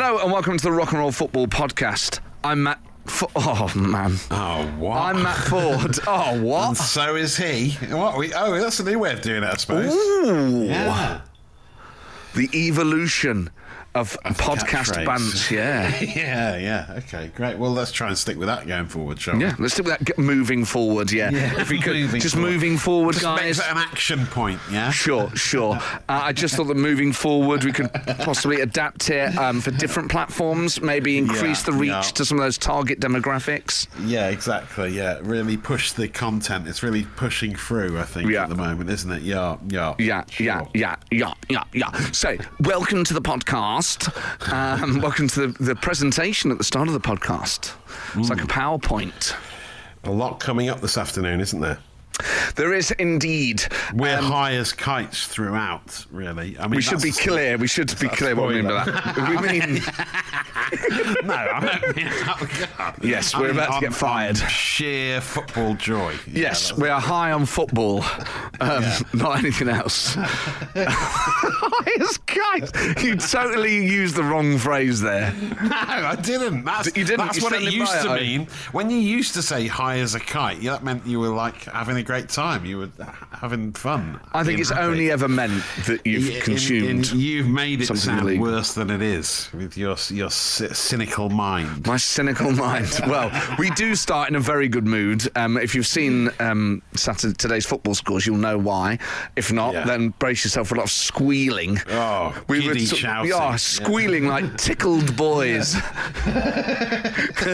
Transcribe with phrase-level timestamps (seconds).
[0.00, 2.20] Hello and welcome to the Rock and Roll Football Podcast.
[2.44, 2.80] I'm Matt.
[3.06, 4.96] Fo- oh man, Oh, what?
[4.96, 5.98] I'm Matt Ford.
[6.06, 6.76] Oh And what?
[6.76, 7.70] so is he.
[7.90, 8.16] What?
[8.16, 9.92] We, oh, that's a new way of doing it, I suppose.
[9.92, 11.22] Ooh, Yeah.
[12.36, 13.50] the evolution
[13.94, 15.06] of, podcast catchphrase.
[15.06, 15.50] bants.
[15.58, 16.94] Yeah, yeah, yeah.
[16.98, 17.58] Okay, great.
[17.58, 19.42] Well, let's try and stick with that going forward, shall we?
[19.44, 19.54] yeah.
[19.58, 20.18] Let's do that.
[20.18, 21.10] Moving forward.
[21.10, 22.50] Yeah, Yeah, if we could, moving just forward.
[22.52, 23.58] moving forward, Just guys.
[23.58, 24.90] an action point, yeah?
[24.90, 25.78] Sure, sure.
[26.08, 30.10] Uh, I just thought that moving forward, we could possibly adapt it um, for different
[30.10, 32.00] platforms, maybe increase Yeah, the reach yeah.
[32.02, 33.86] to some of those target demographics.
[34.06, 34.90] Yeah, exactly.
[34.90, 36.66] Yeah, really push the content.
[36.66, 38.44] It's really pushing through, I think, Yeah.
[38.44, 39.22] at the moment, isn't it?
[39.22, 39.94] Yeah, yeah.
[39.98, 40.46] Yeah, sure.
[40.46, 41.90] yeah, yeah, yeah, yeah, yeah.
[42.12, 43.77] So, welcome to the podcast.
[43.78, 47.74] Um, welcome to the, the presentation at the start of the podcast.
[48.16, 49.34] It's like a PowerPoint.
[50.02, 51.78] A lot coming up this afternoon, isn't there?
[52.56, 53.62] There is indeed.
[53.94, 56.58] We're um, high as kites throughout, really.
[56.58, 57.56] I mean, we should be clear.
[57.56, 59.28] We should be clear what we mean by that.
[59.28, 59.82] We mean
[61.24, 63.10] No, I don't mean.
[63.10, 64.36] Yes, we're mean about to get fired.
[64.36, 66.12] Sheer football joy.
[66.26, 68.02] Yeah, yes, we are high on football,
[68.60, 68.84] um,
[69.14, 70.14] not anything else.
[70.18, 73.02] high as kites.
[73.02, 75.32] You totally used the wrong phrase there.
[75.62, 76.64] No, I didn't.
[76.64, 77.18] That's, You didn't?
[77.18, 78.46] That's You're what it used to mean.
[78.72, 81.96] When you used to say high as a kite, that meant you were like having
[81.96, 82.64] a great time.
[82.64, 82.90] You were
[83.32, 84.18] having fun.
[84.32, 84.82] I think it's happy.
[84.82, 87.06] only ever meant that you've In- in- consumed.
[87.12, 88.46] you've made it sound illegal.
[88.46, 91.86] worse than it is with your your cynical mind.
[91.86, 92.88] My cynical mind.
[93.08, 95.28] Well, we do start in a very good mood.
[95.36, 98.98] Um, if you've seen um, Saturday, today's football scores, you'll know why.
[99.36, 99.84] If not, Yeah.
[99.84, 101.78] then brace yourself for a lot of squealing.
[101.90, 103.24] Oh, giddy so- shouting.
[103.28, 103.56] We are Yeah.
[103.56, 105.76] squealing like tickled boys.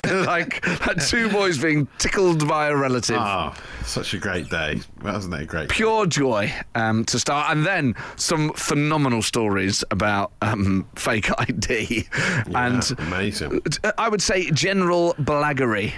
[0.05, 3.17] like, like two boys being tickled by a relative.
[3.19, 3.53] Oh,
[3.85, 5.43] such a great day, wasn't it?
[5.43, 5.69] A great.
[5.69, 12.07] Pure joy um, to start, and then some phenomenal stories about um, fake ID
[12.55, 13.63] and amazing.
[13.99, 15.93] I would say general blaggery.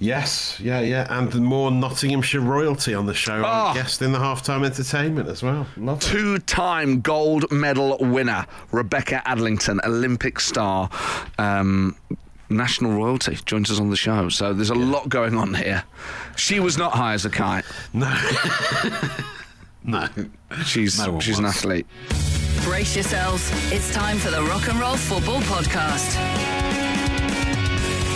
[0.00, 3.42] Yes, yeah, yeah, and more Nottinghamshire royalty on the show.
[3.44, 3.48] Oh.
[3.48, 5.66] I'm guest in the halftime entertainment as well.
[5.76, 5.98] Love.
[5.98, 10.88] Two time gold medal winner, Rebecca Adlington, Olympic star,
[11.38, 11.96] um,
[12.50, 14.28] national royalty, joins us on the show.
[14.28, 15.84] So there's a lot going on here.
[16.36, 17.64] She was not high as a kite.
[17.92, 18.12] No,
[19.84, 20.08] no.
[20.64, 21.86] She's, No one she's an athlete.
[22.64, 23.50] Brace yourselves.
[23.72, 26.57] It's time for the Rock and Roll Football Podcast.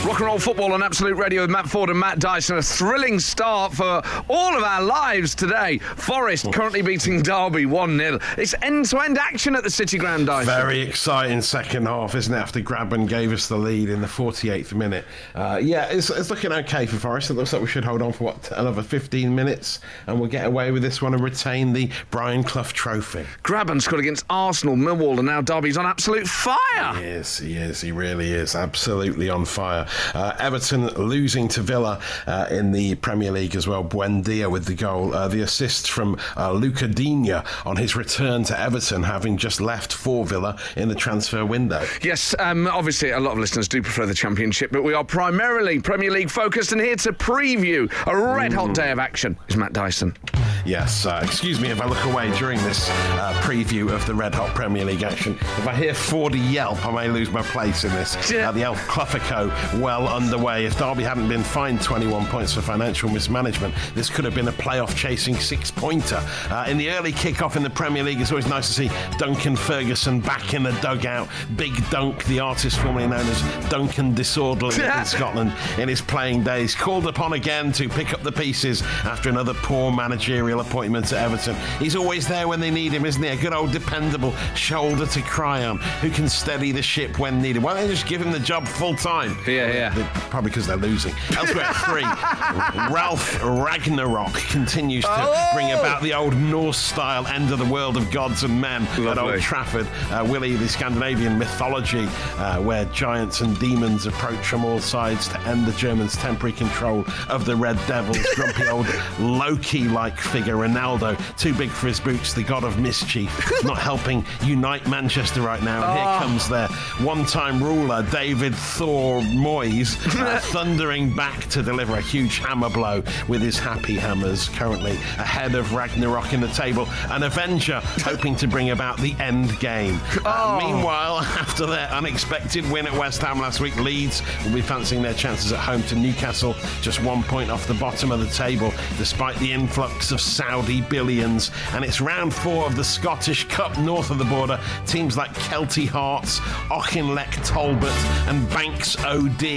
[0.04, 2.58] Rock and roll football on Absolute Radio with Matt Ford and Matt Dyson.
[2.58, 5.78] A thrilling start for all of our lives today.
[5.78, 8.18] Forest currently beating Derby 1 0.
[8.36, 10.52] It's end to end action at the City Ground, Dyson.
[10.52, 12.36] Very exciting second half, isn't it?
[12.36, 15.04] After Grabban gave us the lead in the 48th minute.
[15.36, 17.30] Uh, yeah, it's, it's looking okay for Forest.
[17.30, 20.46] It looks like we should hold on for what another 15 minutes, and we'll get
[20.46, 23.24] away with this one and retain the Brian Clough Trophy.
[23.44, 26.94] Grabban scored against Arsenal, Millwall, and now Derby's on absolute fire.
[26.96, 29.86] He is, he is, he really is absolutely on fire.
[30.14, 33.84] Uh, Everton losing to Villa uh, in the Premier League as well.
[33.84, 35.14] Buendia with the goal.
[35.14, 39.92] Uh, the assist from uh, Luca Digne on his return to Everton, having just left
[39.92, 41.84] for Villa in the transfer window.
[42.02, 45.80] Yes, um, obviously, a lot of listeners do prefer the Championship, but we are primarily
[45.80, 49.72] Premier League focused, and here to preview a red hot day of action is Matt
[49.72, 50.16] Dyson.
[50.64, 54.32] Yes, uh, excuse me if I look away during this uh, preview of the Red
[54.34, 55.34] Hot Premier League action.
[55.34, 58.14] If I hear Fordy yelp, I may lose my place in this.
[58.32, 59.50] Uh, the El Clafico
[59.82, 60.64] well underway.
[60.64, 64.52] If Derby hadn't been fined 21 points for financial mismanagement, this could have been a
[64.52, 66.22] playoff chasing six pointer.
[66.48, 69.56] Uh, in the early kick-off in the Premier League, it's always nice to see Duncan
[69.56, 71.28] Ferguson back in the dugout.
[71.56, 76.74] Big Dunk, the artist formerly known as Duncan Disorderly in Scotland in his playing days,
[76.74, 81.56] called upon again to pick up the pieces after another poor managerial appointment at Everton.
[81.80, 83.30] He's always there when they need him, isn't he?
[83.30, 87.62] A good old dependable shoulder to cry on who can steady the ship when needed.
[87.62, 89.36] Why don't they just give him the job full time?
[89.46, 90.26] Yeah, yeah.
[90.30, 91.14] Probably because they're losing.
[91.36, 92.04] Elsewhere at three,
[92.94, 95.50] Ralph Ragnarok continues to Oh!
[95.54, 99.18] bring about the old Norse style end of the world of gods and men at
[99.18, 99.86] Old Trafford.
[100.10, 102.06] Uh, Willie, the Scandinavian mythology,
[102.38, 107.04] uh, where giants and demons approach from all sides to end the Germans' temporary control
[107.28, 108.18] of the Red Devils.
[108.34, 108.86] Grumpy old
[109.18, 113.30] Loki like figure, Ronaldo, too big for his boots, the god of mischief,
[113.64, 115.82] not helping unite Manchester right now.
[115.88, 116.68] And here comes their
[117.06, 119.22] one time ruler, David Thor
[119.62, 124.92] Moyes, uh, thundering back to deliver a huge hammer blow with his happy hammers, currently
[124.92, 126.88] ahead of Ragnarok in the table.
[127.10, 130.00] An Avenger hoping to bring about the end game.
[130.24, 135.00] Uh, meanwhile, after their unexpected win at West Ham last week, Leeds will be fancying
[135.00, 138.72] their chances at home to Newcastle, just one point off the bottom of the table,
[138.98, 141.52] despite the influx of Saudi billions.
[141.72, 144.58] And it's round four of the Scottish Cup north of the border.
[144.86, 147.92] Teams like Kelty Hearts, Auchinleck Talbot,
[148.26, 149.51] and Banks O' Dee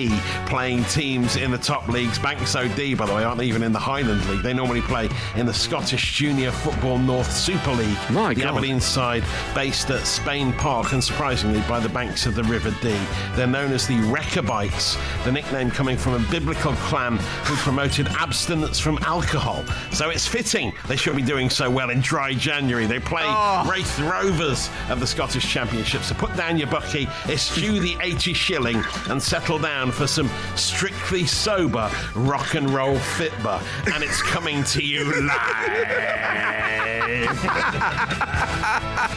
[0.47, 2.19] playing teams in the top leagues.
[2.19, 4.41] Banks O' Dee, by the way, aren't even in the Highland League.
[4.41, 7.97] They normally play in the Scottish Junior Football North Super League.
[8.11, 8.51] My the God.
[8.57, 12.99] Aberdeen side based at Spain Park and surprisingly by the banks of the River Dee.
[13.35, 18.79] They're known as the Rechabites, the nickname coming from a biblical clan who promoted abstinence
[18.79, 19.63] from alcohol.
[19.91, 22.85] So it's fitting they should be doing so well in dry January.
[22.85, 23.67] They play Oh.
[23.69, 26.03] Raith Rovers of the Scottish Championship.
[26.03, 31.25] So put down your bucky, eschew the 80 shilling and settle down for some strictly
[31.25, 33.61] sober rock and roll fitba.
[33.93, 35.31] And it's coming to you live.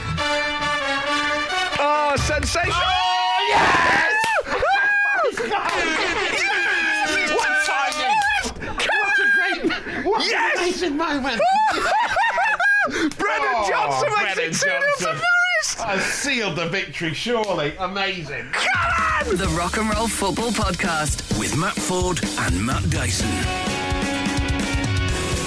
[1.81, 2.75] Oh, sensational!
[2.77, 4.15] Oh, yes!
[7.35, 8.17] What timing!
[8.77, 9.61] What a great,
[10.05, 10.59] what Yes!
[10.59, 11.41] amazing moment!
[12.89, 15.07] Brennan Oh, Johnson makes Brennan it 2 0 for Johnson.
[15.07, 15.81] Forest!
[15.81, 17.75] I sealed the victory, surely.
[17.79, 18.47] Amazing.
[19.27, 21.39] The Rock and Roll Football Podcast.
[21.39, 23.68] with Matt Ford and Matt Dyson.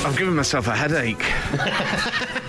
[0.03, 1.21] I've given myself a headache.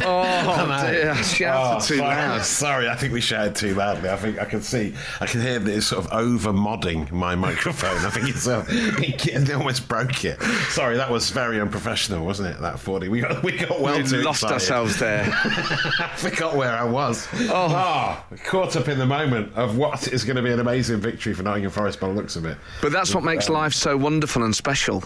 [0.04, 1.10] oh, dear.
[1.12, 2.16] I shouted Oh, too sorry.
[2.16, 2.43] loud.
[2.44, 4.08] Sorry, I think we shouted too loudly.
[4.08, 7.34] I think I can see, I can hear that it's sort of over modding my
[7.34, 7.96] microphone.
[8.06, 10.40] I think it's uh, it almost broke it.
[10.70, 12.60] Sorry, that was very unprofessional, wasn't it?
[12.62, 13.08] That forty.
[13.10, 14.55] We got we got well we too lost excited.
[14.55, 15.25] ourselves there.
[15.34, 17.28] I forgot where I was.
[17.50, 18.25] Oh.
[18.44, 21.43] caught up in the moment of what is going to be an amazing victory for
[21.43, 22.56] Nottingham Forest by the looks of it.
[22.81, 25.05] But that's what makes life so wonderful and special.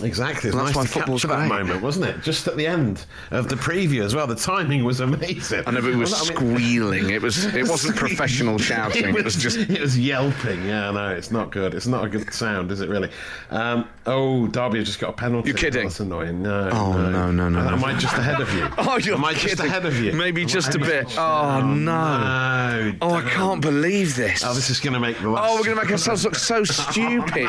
[0.00, 0.48] Exactly.
[0.48, 1.48] It's nice to capture that great.
[1.48, 2.22] moment, wasn't it?
[2.22, 4.26] Just at the end of the preview as well.
[4.26, 5.64] The timing was amazing.
[5.66, 7.10] I know, it was I mean- squealing.
[7.10, 7.44] It was.
[7.54, 9.14] It wasn't professional shouting.
[9.14, 9.58] It was just.
[9.70, 10.64] it was yelping.
[10.64, 11.74] Yeah, no, it's not good.
[11.74, 13.10] It's not a good sound, is it really?
[13.50, 15.50] Um, oh, Derby just got a penalty.
[15.50, 15.82] You're kidding.
[15.84, 16.42] That's annoying.
[16.42, 16.70] No.
[16.72, 17.86] Oh, no, no, no, Am no.
[17.86, 18.68] I just ahead of you?
[18.78, 19.48] Oh, you're Am I kidding.
[19.56, 20.12] just ahead of you?
[20.14, 21.06] Maybe Am just a bit.
[21.18, 21.72] Oh, no.
[21.72, 22.92] No.
[23.02, 24.42] Oh, I can't believe this.
[24.44, 25.48] Oh, this is going to make the last.
[25.50, 27.48] Oh, we're going to make ourselves look so stupid.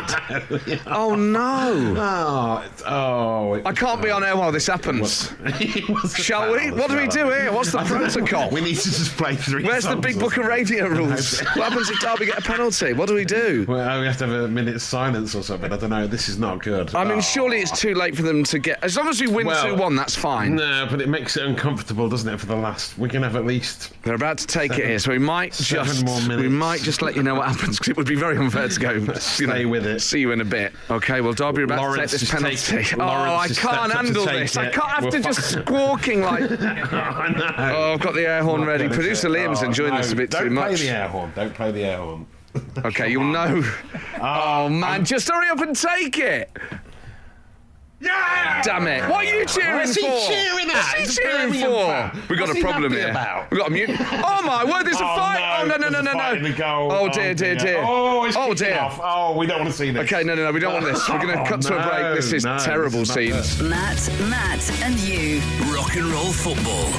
[0.87, 1.95] Oh, no.
[1.97, 2.32] Oh,
[2.85, 3.53] oh.
[3.55, 5.31] it- I can't be on air while this happens.
[5.45, 6.71] It was a Shall we?
[6.71, 7.51] What do we do here?
[7.51, 8.49] What's the protocol?
[8.49, 9.63] We need to just play three.
[9.63, 11.39] Where's the big book of radio rules?
[11.39, 12.93] what happens if Derby get a penalty?
[12.93, 13.65] What do we do?
[13.67, 15.71] Well, we have to have a minute's silence or something.
[15.71, 16.07] I don't know.
[16.07, 16.93] This is not good.
[16.95, 17.21] I mean, Oh.
[17.21, 18.83] surely it's too late for them to get.
[18.83, 20.55] As long as we win Well, 2 1, that's fine.
[20.55, 22.39] No, but it makes it uncomfortable, doesn't it?
[22.39, 23.93] For the last, we can have at least.
[24.03, 27.15] They're about to take it here, so we might seven just we might just let
[27.15, 29.13] you know what happens because it would be very unfair to go.
[29.19, 30.01] Stay with it.
[30.01, 30.73] See you in a bit.
[30.89, 32.83] Okay, well, Derby are about Lawrence to take this has penalty.
[32.83, 34.57] taken- oh, Lawrence I can't to handle take this.
[34.57, 36.43] I can't We're after just squawking like.
[36.51, 37.53] I know.
[37.57, 38.87] Oh, I've got the air horn Not ready.
[38.89, 39.31] Producer it?
[39.31, 40.69] Liam's Oh, enjoying no, this a bit don't too much.
[40.69, 41.31] Don't play the air horn.
[41.35, 42.25] Don't play the air horn.
[42.85, 43.63] Okay, you'll know.
[44.21, 46.51] Ah, oh man, just hurry up and take it.
[48.03, 48.61] Yeah!
[48.63, 49.03] Damn it!
[49.09, 50.05] What are you cheering What's for?
[50.05, 50.75] he cheering at?
[50.75, 51.85] What's he He's cheering for?
[51.85, 52.21] fan.
[52.29, 53.09] We got What's a problem here.
[53.09, 53.49] about?
[53.51, 53.89] We got a mute.
[53.89, 54.85] Oh my word!
[54.85, 55.59] There's a Oh, fight.
[55.61, 56.51] Oh no no no no a fight in no!
[56.51, 56.65] the.
[56.65, 57.81] Oh, oh dear dear dear.
[57.85, 58.79] Oh, it's oh dear.
[58.79, 58.99] Off.
[59.01, 60.11] Oh, we don't want to see this.
[60.11, 61.07] Okay, no, no, no, we don't want this.
[61.07, 62.15] We're going to Oh, cut to a break.
[62.15, 63.61] This is no, terrible this is not scenes.
[63.69, 65.39] Matt, Matt, and you.
[65.73, 66.89] Rock and roll football.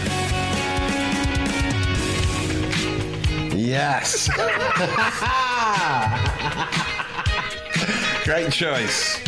[3.57, 4.29] Yes.
[8.25, 9.21] Great choice.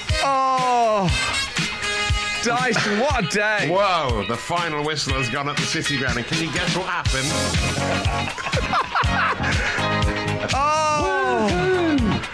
[0.88, 1.08] Oh,
[2.44, 3.68] Dyson, what a day!
[3.68, 6.16] Whoa, the final whistle has gone up the city ground.
[6.16, 7.26] And can you guess what happened?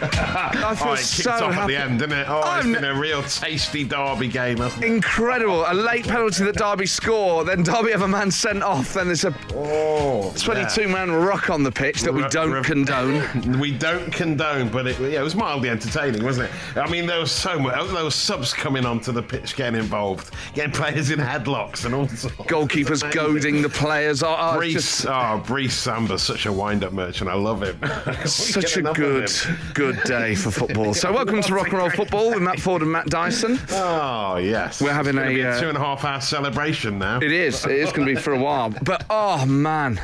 [0.02, 2.26] I feel Oh, it so off at the end, didn't it?
[2.28, 4.86] Oh, it's I'm- been a real tasty derby game, hasn't it?
[4.88, 5.64] Incredible.
[5.66, 9.24] A late penalty that Derby score, then Derby have a man sent off, then there's
[9.24, 13.22] a Oh, 22 man rock on the pitch that we don't condone.
[13.62, 16.78] We don't condone, but it, yeah, it was mildly entertaining, wasn't it?
[16.78, 17.74] I mean, there was so much.
[17.78, 21.94] Oh, there was subs coming onto the pitch, getting involved, getting players in headlocks and
[21.94, 22.34] all sorts.
[22.36, 24.22] Goalkeepers goading the players.
[24.22, 27.28] Oh, oh, it's Brice, just oh, Brice Samba's such a wind-up merchant.
[27.30, 27.78] I love him.
[28.26, 29.30] such a good,
[29.74, 29.91] good.
[29.92, 30.94] Good day for football.
[30.94, 33.58] So welcome to Rock and Roll Football with Matt Ford and Matt Dyson.
[33.70, 37.18] Oh yes, We're having a, a uh, two and a half hour celebration now.
[37.18, 37.64] It is.
[37.64, 38.70] It is going to be for a while.
[38.82, 40.00] But oh man.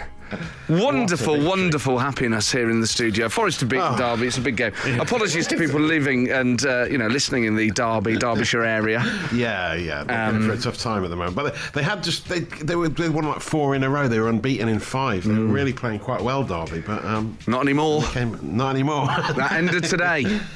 [0.69, 3.29] Wonderful, wonderful happiness here in the studio.
[3.29, 3.97] Forest to beat Oh.
[3.97, 4.27] Derby.
[4.27, 4.73] It's a big game.
[5.01, 9.01] Apologies to people living and uh, you know listening in the Derby, Derbyshire area.
[9.33, 11.37] Yeah, yeah, they're Um, for a tough time at the moment.
[11.37, 14.09] But they, they had just they they were they won like four in a row.
[14.09, 15.25] They were unbeaten in five.
[15.25, 15.49] They Mm.
[15.49, 16.81] were really playing quite well, Derby.
[16.81, 18.03] But um, Not anymore.
[18.03, 19.07] came not anymore.
[19.07, 20.41] That ended today.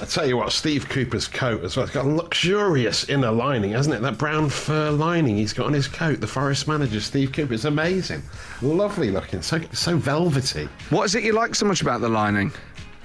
[0.00, 1.84] I tell you what, Steve Cooper's coat as well.
[1.84, 4.00] It's got a luxurious inner lining, hasn't it?
[4.00, 6.20] That brown fur lining he's got on his coat.
[6.20, 8.22] The Forest manager, Steve Cooper, it's amazing,
[8.62, 10.70] lovely looking, so so velvety.
[10.88, 12.50] What is it you like so much about the lining?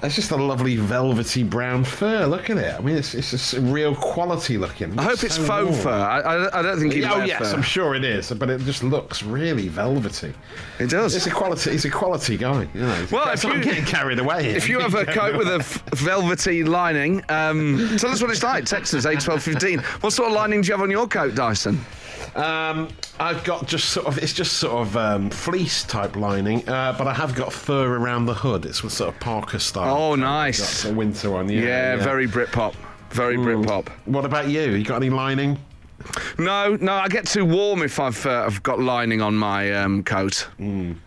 [0.01, 2.25] That's just a lovely velvety brown fur.
[2.27, 2.75] Look at it.
[2.75, 4.99] I mean, it's it's just real quality looking.
[4.99, 5.73] I hope it's faux warm.
[5.81, 5.89] fur.
[5.89, 7.55] I, I, I don't think he'd Oh yes, fur.
[7.55, 10.33] I'm sure it is, but it just looks really velvety.
[10.79, 11.15] It does.
[11.15, 11.71] It's a quality.
[11.71, 12.67] He's a quality guy.
[12.73, 13.07] You know.
[13.11, 14.43] Well, if I'm you- getting carried away.
[14.43, 14.57] here.
[14.57, 15.59] If you have a coat with a
[15.95, 18.65] velvety lining, um, tell us what it's like.
[18.65, 19.79] Text us eight twelve fifteen.
[20.01, 21.83] What sort of lining do you have on your coat, Dyson?
[22.35, 22.89] Um,
[23.19, 27.07] I've got just sort of, it's just sort of um, fleece type lining, uh, but
[27.07, 28.65] I have got fur around the hood.
[28.65, 29.95] It's sort of Parker style.
[29.95, 30.83] Oh, Got nice.
[30.83, 31.47] the winter one.
[31.49, 32.75] Yeah, Yeah, very Britpop.
[33.11, 33.87] Very Britpop.
[34.05, 34.71] What about you?
[34.73, 35.57] You got any lining?
[36.37, 40.03] No, no, I get too warm if I've uh, I've got lining on my um,
[40.03, 40.47] coat.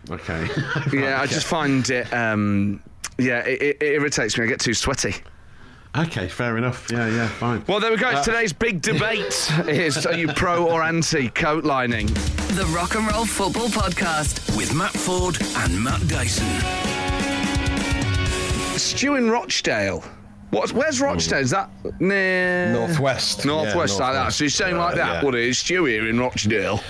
[0.09, 0.47] Okay.
[0.91, 2.11] Yeah, I just find it.
[2.11, 2.81] Um,
[3.19, 4.45] yeah, it, it, it irritates me.
[4.45, 5.15] I get too sweaty.
[5.97, 6.87] Okay, fair enough.
[6.91, 7.63] Yeah, yeah, fine.
[7.67, 8.21] Well, there we go.
[8.21, 12.05] Today's big debate is: Are you pro or anti coat lining?
[12.05, 14.55] The Rock and Roll Football Podcast.
[14.55, 16.47] With Matt Ford and Matt Dyson.
[18.77, 20.03] Stew in Rochdale.
[20.51, 21.39] What, where's Rochdale?
[21.39, 21.69] Is that
[21.99, 23.45] near Northwest.
[23.45, 24.19] Northwest Yeah, like that.
[24.19, 24.37] northwest.
[24.37, 25.07] So he's saying like Uh, that.
[25.07, 25.23] yeah.
[25.25, 26.81] Well, it's Stew here in Rochdale.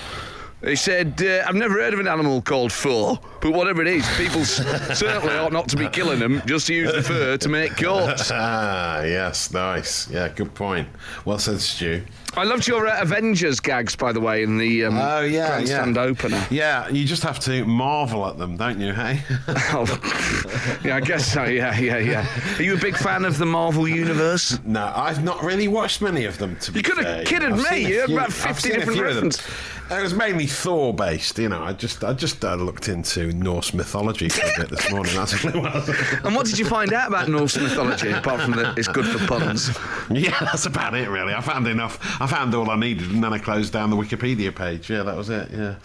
[0.61, 4.05] He said, uh, I've never heard of an animal called fur, but whatever it is,
[4.17, 4.57] people s-
[4.99, 8.29] certainly ought not to be killing them just to use the fur to make coats.
[8.41, 10.09] Ah, yes, nice.
[10.09, 10.87] Yeah, good point.
[11.23, 12.03] Well said, Stu.
[12.35, 15.95] I loved your uh, Avengers gags, by the way, in the um, Oh yeah, grandstand
[15.95, 16.01] yeah.
[16.01, 16.47] opener.
[16.49, 18.91] Yeah, you just have to marvel at them, don't you?
[18.93, 19.21] Hey.
[19.71, 21.43] Oh, yeah, I guess so.
[21.45, 22.27] Yeah, yeah, yeah.
[22.57, 24.59] Are you a big fan of the Marvel universe?
[24.65, 26.55] No, I've not really watched many of them.
[26.57, 27.23] To be You could have fair.
[27.25, 27.63] kidded I've me.
[27.63, 29.23] seen a You had few- about I've 50 seen a different few of them.
[29.25, 29.78] references.
[29.91, 31.39] It was mainly Thor based.
[31.39, 34.91] You know, I just I just uh, looked into Norse mythology for a bit this
[34.91, 35.15] morning.
[35.15, 35.89] That's what it was.
[36.23, 39.25] And what did you find out about Norse mythology, apart from that it's good for
[39.25, 39.75] puns?
[40.11, 41.09] yeah, that's about it.
[41.09, 42.21] Really, I found enough.
[42.21, 44.89] I found all I needed, and then I closed down the Wikipedia page.
[44.89, 45.49] Yeah, that was it.
[45.51, 45.75] Yeah.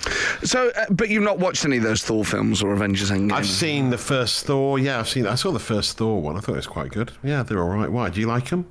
[0.43, 3.33] So, uh, but you've not watched any of those Thor films or Avengers Endgame?
[3.33, 4.79] I've seen the first Thor.
[4.79, 5.27] Yeah, I've seen.
[5.27, 6.37] I saw the first Thor one.
[6.37, 7.13] I thought it was quite good.
[7.23, 7.91] Yeah, they're all right.
[7.91, 8.11] Why?
[8.11, 8.71] Do you like them?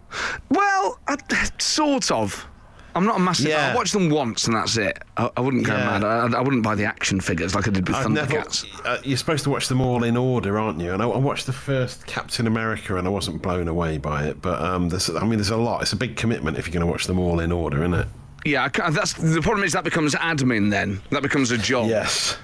[0.50, 1.18] Well, I,
[1.58, 2.48] sort of.
[2.96, 3.48] I'm not a massive.
[3.48, 3.72] Yeah.
[3.72, 5.00] I watched them once and that's it.
[5.18, 6.00] I, I wouldn't go Yeah.
[6.00, 6.04] mad.
[6.04, 8.34] I, I wouldn't buy the action figures like I did with I've never.
[8.42, 8.66] Thundercats.
[8.86, 10.94] Uh, you're supposed to watch them all in order, aren't you?
[10.94, 14.42] And I, I watched the first Captain America, and I wasn't blown away by it.
[14.42, 15.82] But um, there's, I mean, there's a lot.
[15.82, 18.08] It's a big commitment if you're going to watch them all in order, isn't it?
[18.46, 19.64] Yeah, that's the problem.
[19.64, 21.02] Is that becomes admin then?
[21.12, 21.88] That becomes a job.
[21.88, 22.38] Yes.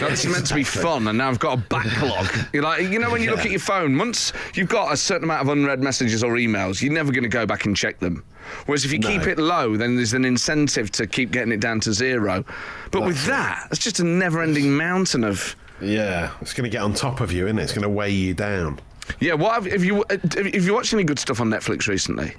[0.00, 2.26] That's meant to be fun, and now I've got a backlog.
[2.52, 5.24] You're like, you know, when you look at your phone, once you've got a certain
[5.24, 8.24] amount of unread messages or emails, you're never going to go back and check them.
[8.66, 11.80] Whereas if you keep it low, then there's an incentive to keep getting it down
[11.80, 12.44] to zero.
[12.90, 13.30] But with That's it.
[13.30, 15.54] that, it's just a never-ending mountain of.
[15.80, 17.62] Yeah, it's going to get on top of you, isn't it?
[17.62, 18.80] It's going to weigh you down.
[19.20, 22.34] Yeah, what have, have you have you watched any good stuff on Netflix recently?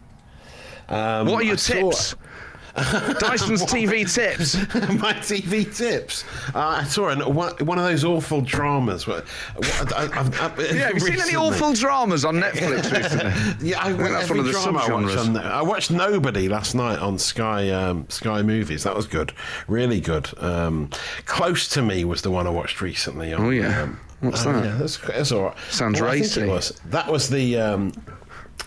[0.89, 2.15] Um, What are your I saw- tips?
[3.19, 4.55] Dyson's TV tips.
[5.00, 6.24] My TV tips.
[6.53, 9.07] Uh, I saw an, one, one of those awful dramas.
[9.07, 9.24] Where,
[9.95, 13.69] I, I've, I've, Yeah, have you seen any awful dramas on Netflix recently?
[13.69, 16.48] Yeah, I, think that's one of the drama I watch on there- I watched Nobody
[16.50, 18.83] last night on Sky um, Sky Movies.
[18.83, 19.33] That was good,
[19.67, 20.29] really good.
[20.38, 20.89] Um,
[21.25, 23.33] Close to Me was the one I watched recently.
[23.33, 23.83] On, Oh, yeah.
[23.83, 24.65] um, What's oh, that?
[24.65, 25.57] Yeah, that's, that's all right.
[25.69, 26.45] Sounds Well, racy.
[26.45, 26.79] was.
[26.88, 27.57] That was the.
[27.57, 27.93] Um,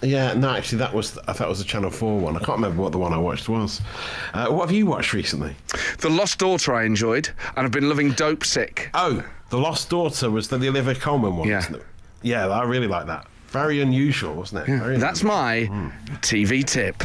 [0.03, 1.19] yeah, no, actually, that was.
[1.29, 2.37] I thought it was the Channel Four one.
[2.37, 3.81] I can't remember what the one I watched was.
[4.35, 5.55] Uh, what have you watched recently?
[5.99, 8.89] The Lost Daughter I enjoyed, and I've been loving Dopesick.
[8.95, 11.49] Oh, The Lost Daughter was the, the Olivia Colman one.
[11.49, 11.57] Yeah.
[11.57, 11.83] wasn't it?
[12.23, 13.27] yeah, I really like that.
[13.49, 14.79] Very unusual, wasn't it?
[14.79, 15.69] Very That's my
[16.23, 16.99] TV tip.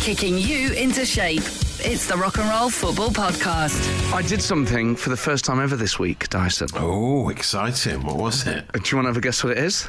[0.00, 1.42] Kicking you into shape.
[1.80, 4.12] It's the Rock and Roll Football Podcast.
[4.12, 6.68] I did something for the first time ever this week, Dyson.
[6.76, 8.02] Oh, exciting!
[8.04, 8.64] What was it?
[8.72, 9.86] Do you want to have a guess what it is?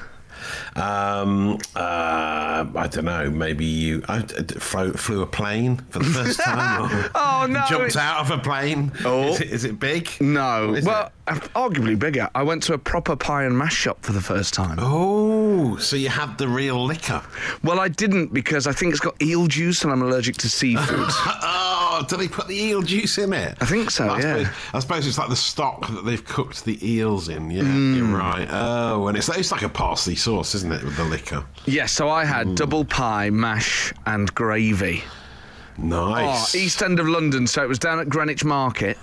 [0.76, 3.30] Um, uh, I don't know.
[3.30, 7.10] Maybe you I, flew, flew a plane for the first time.
[7.16, 8.92] Oh, no, Jumped it's- out of a plane.
[9.06, 9.30] Oh.
[9.30, 10.10] Is it, is it big?
[10.20, 10.74] No.
[10.74, 11.12] Is well, it?
[11.28, 12.30] uh, arguably bigger.
[12.36, 14.78] I went to a proper pie and mash shop for the first time.
[14.82, 17.22] Oh, so you had the real liquor.
[17.64, 20.88] Well, I didn't because I think it's got eel juice and I'm allergic to seafood.
[21.00, 21.64] Oh,
[22.04, 23.58] do they put the eel juice in it?
[23.62, 24.38] I think so, I yeah.
[24.38, 27.50] Suppose, I suppose it's like the stock that they've cooked the eels in.
[27.52, 27.96] Yeah, Hmm.
[27.96, 28.48] you're right.
[28.52, 31.44] Oh, and it's it's like a parsley sauce, isn't it, with the liquor?
[31.66, 35.04] yes, so I had double pie, mash, and gravy.
[35.78, 38.98] Nice, Oh, East End of London, so it was down at Greenwich Market.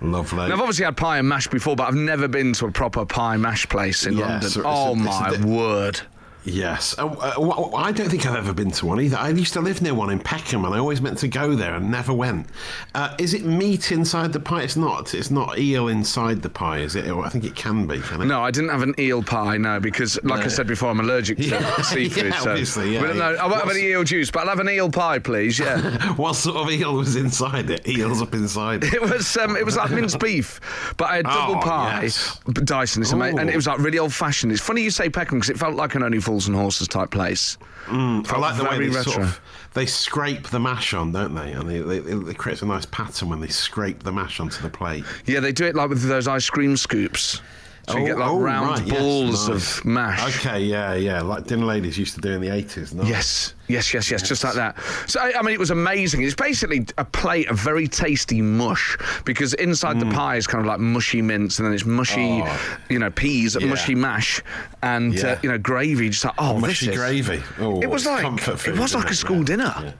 [0.00, 0.38] lovely.
[0.48, 3.04] Now, I've obviously had pie and mash before, but I've never been to a proper
[3.04, 4.50] pie mash place in Yeah, London.
[4.50, 6.00] so oh a my di- word!
[6.44, 6.98] Yes.
[6.98, 9.16] Uh, uh, I don't think I've ever been to one either.
[9.16, 11.74] I used to live near one in Peckham and I always meant to go there
[11.74, 12.48] and never went.
[12.94, 14.62] Uh, is it meat inside the pie?
[14.62, 15.14] It's not.
[15.14, 17.08] It's not eel inside the pie, is it?
[17.08, 18.24] Or I think it can be, can it?
[18.26, 21.38] No, I didn't have an eel pie, no, because, like I said before, I'm allergic
[21.38, 21.76] to Yeah.
[21.82, 22.24] seafood.
[22.26, 22.50] Yeah, so.
[22.50, 23.34] obviously, yeah, But no.
[23.36, 26.12] I won't have any eel juice, but I'll have an eel pie, please, yeah.
[26.16, 27.86] what sort of eel was inside it?
[27.88, 28.92] Eels up inside it.
[29.02, 30.60] It was um, it was like minced beef,
[30.96, 32.02] but I had double Oh, pie.
[32.02, 32.38] yes.
[32.52, 34.52] Dyson, it's amazing, and it was like really old fashioned.
[34.52, 37.10] It's funny you say Peckham because it felt like an Only Fools and Horses type
[37.10, 37.58] place.
[37.88, 39.12] Mm, I like the way they retro.
[39.12, 39.40] sort of
[39.74, 41.52] they scrape the mash on, don't they?
[41.52, 41.98] And they, they,
[42.30, 45.04] it creates a nice pattern when they scrape the mash onto the plate.
[45.26, 47.42] Yeah, they do it like with those ice cream scoops.
[47.88, 49.78] So you Oh, get like oh, round right, yes, balls nice.
[49.78, 50.36] of mash.
[50.46, 52.94] Okay, yeah, yeah, like dinner ladies used to do in the eighties.
[52.94, 53.02] No?
[53.02, 54.76] Yes, yes, yes, yes, just like that.
[55.08, 56.22] So, I, I mean, it was amazing.
[56.22, 60.66] It's basically a plate of very tasty mush because inside the pie is kind of
[60.66, 62.44] like mushy mince and then it's mushy, Mm.
[62.46, 62.78] Oh.
[62.88, 63.66] you know, peas, Yeah.
[63.66, 64.40] mushy mash,
[64.82, 66.08] and, uh, you know, gravy.
[66.10, 67.00] Just like, oh, Mushy this is.
[67.00, 67.42] gravy.
[67.58, 69.44] Oh, it was like, comfort food, it was like a school Yeah.
[69.44, 69.74] dinner.
[69.82, 69.92] Yeah.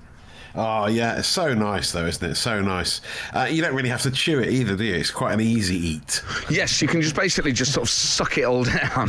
[0.55, 2.35] Oh yeah, it's so nice though, isn't it?
[2.35, 3.01] So nice.
[3.33, 4.95] Uh, you don't really have to chew it either, do you?
[4.95, 6.23] It's quite an easy eat.
[6.51, 9.09] Yes, you can just basically just sort of suck it all down.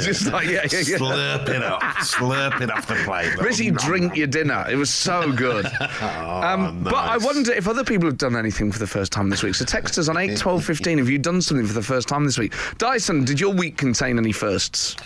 [0.00, 0.98] just like, yeah, yeah, yeah.
[0.98, 3.32] Slurp it up, slurp it off the plate.
[3.40, 4.66] Basically, drink your dinner.
[4.68, 5.66] It was so good.
[6.00, 9.42] um, But I wonder if other people have done anything for the first time this
[9.42, 9.54] week.
[9.54, 10.98] So text us on 8 12 15.
[10.98, 12.52] Have you done something for the first time this week?
[12.78, 14.96] Dyson, did your week contain any firsts?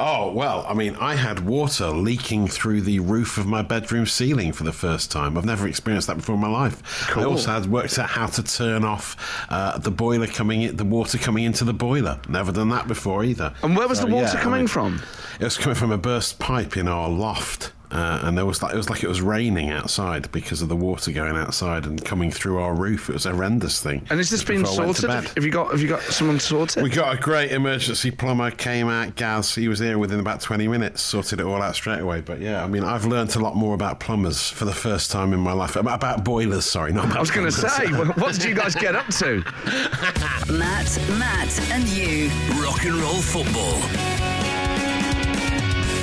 [0.00, 4.52] Oh, well, I mean, I had water leaking through the roof of my bedroom ceiling
[4.52, 5.36] for the first time.
[5.36, 7.16] I've never experienced that before in my life.
[7.16, 9.16] I also had worked out how to turn off
[9.50, 12.20] uh, the boiler coming in, the water coming into the boiler.
[12.28, 13.52] Never done that before either.
[13.64, 15.02] And where was So, the water yeah, I coming mean, from?
[15.40, 17.72] It was coming from a burst pipe in our loft.
[17.90, 20.76] Uh, and there was like it was like it was raining outside because of the
[20.76, 23.08] water going outside and coming through our roof.
[23.08, 24.06] It was a horrendous thing.
[24.10, 25.30] And has this Just been before I went to sorted?
[25.34, 26.82] Have you got have you got someone to sort it?
[26.82, 29.54] We got a great emergency plumber, came out, Gaz.
[29.54, 32.20] He was here within about 20 minutes, sorted it all out straight away.
[32.20, 35.32] But yeah, I mean, I've learnt a lot more about plumbers for the first time
[35.32, 35.76] in my life.
[35.76, 38.74] About, about boilers, sorry, not about I was going to say, what did you guys
[38.74, 39.36] get up to?
[40.52, 42.28] Matt, Matt, and you.
[42.62, 44.07] Rock and roll football.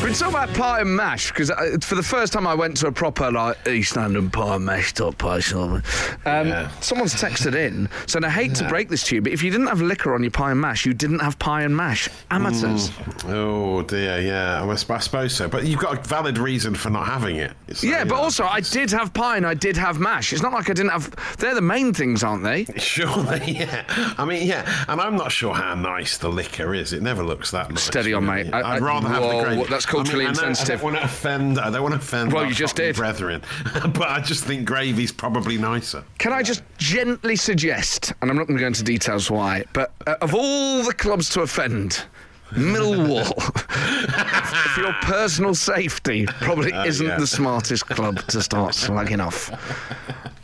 [0.06, 1.50] We're talking about pie and mash because
[1.84, 4.94] for the first time I went to a proper like East London pie and mash
[4.94, 5.84] top pie shop.
[6.28, 6.70] Um, Yeah.
[6.80, 9.66] Someone's texted in, so I hate to break this to you, but if you didn't
[9.66, 12.08] have liquor on your pie and mash, you didn't have pie and mash.
[12.30, 12.92] Amateurs.
[13.26, 15.48] Oh dear, yeah, I, I suppose so.
[15.48, 17.54] But you've got a valid reason for not having it.
[17.82, 20.34] Yeah, but know, also I did have pie and I did have mash.
[20.34, 21.16] It's not like I didn't have.
[21.38, 22.66] They're the main things, aren't they?
[22.78, 23.86] Surely, yeah.
[24.20, 26.94] I mean, yeah, and I'm not sure how nice the liquor is.
[26.94, 27.82] It never looks that nice.
[27.82, 28.54] Steady on, mate.
[28.54, 29.64] I- I'd I- rather have the whoa, gravy.
[29.68, 30.80] that's culturally I mean, I know- insensitive.
[30.80, 31.60] I don't want to offend.
[31.60, 32.34] I don't want to offend.
[32.34, 32.96] Well, you just did.
[32.96, 33.42] brethren.
[33.74, 36.04] but I just think gravy's probably nicer.
[36.18, 39.92] Can I just gently suggest, and I'm not going to go into details why, but
[40.08, 42.06] uh, of all the clubs to offend,
[42.52, 43.26] Millwall,
[44.74, 47.18] for your personal safety, probably isn't yeah.
[47.18, 49.52] the smartest club to start slugging off.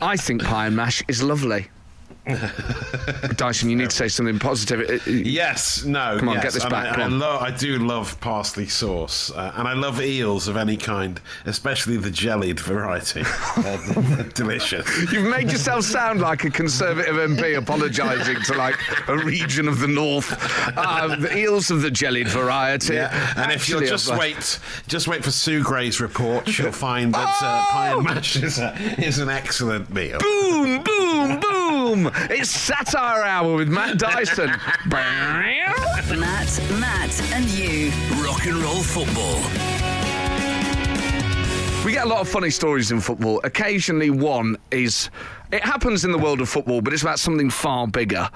[0.00, 1.68] I think pie and mash is lovely.
[3.36, 4.88] Dyson, you need to say something positive.
[4.88, 6.16] Uh, uh, Yes, no.
[6.18, 6.44] Come on, yes.
[6.44, 10.00] get this back, I, I, lo- I do love parsley sauce, uh, and I love
[10.00, 13.22] eels of any kind, especially the jellied variety.
[13.56, 14.86] uh, delicious.
[15.12, 18.76] You've made yourself sound like a Conservative MP apologising to like
[19.08, 20.32] a region of the north.
[20.76, 22.94] Uh, the eels of the jellied variety.
[22.94, 27.12] Yeah, and if you'll just I've- wait, just wait for Sue Gray's report, she'll find
[27.14, 30.18] that uh, pie and mash is, a, is an excellent meal.
[30.20, 31.61] Boom, boom, boom!
[31.94, 34.50] It's Satire Hour with Matt Dyson.
[36.18, 37.90] Matt, Matt, and you.
[38.24, 39.42] Rock and roll football.
[41.84, 43.42] we get a lot of funny stories in football.
[43.44, 45.10] Occasionally, one is.
[45.52, 48.30] It happens in the world of football, but it's about something far bigger.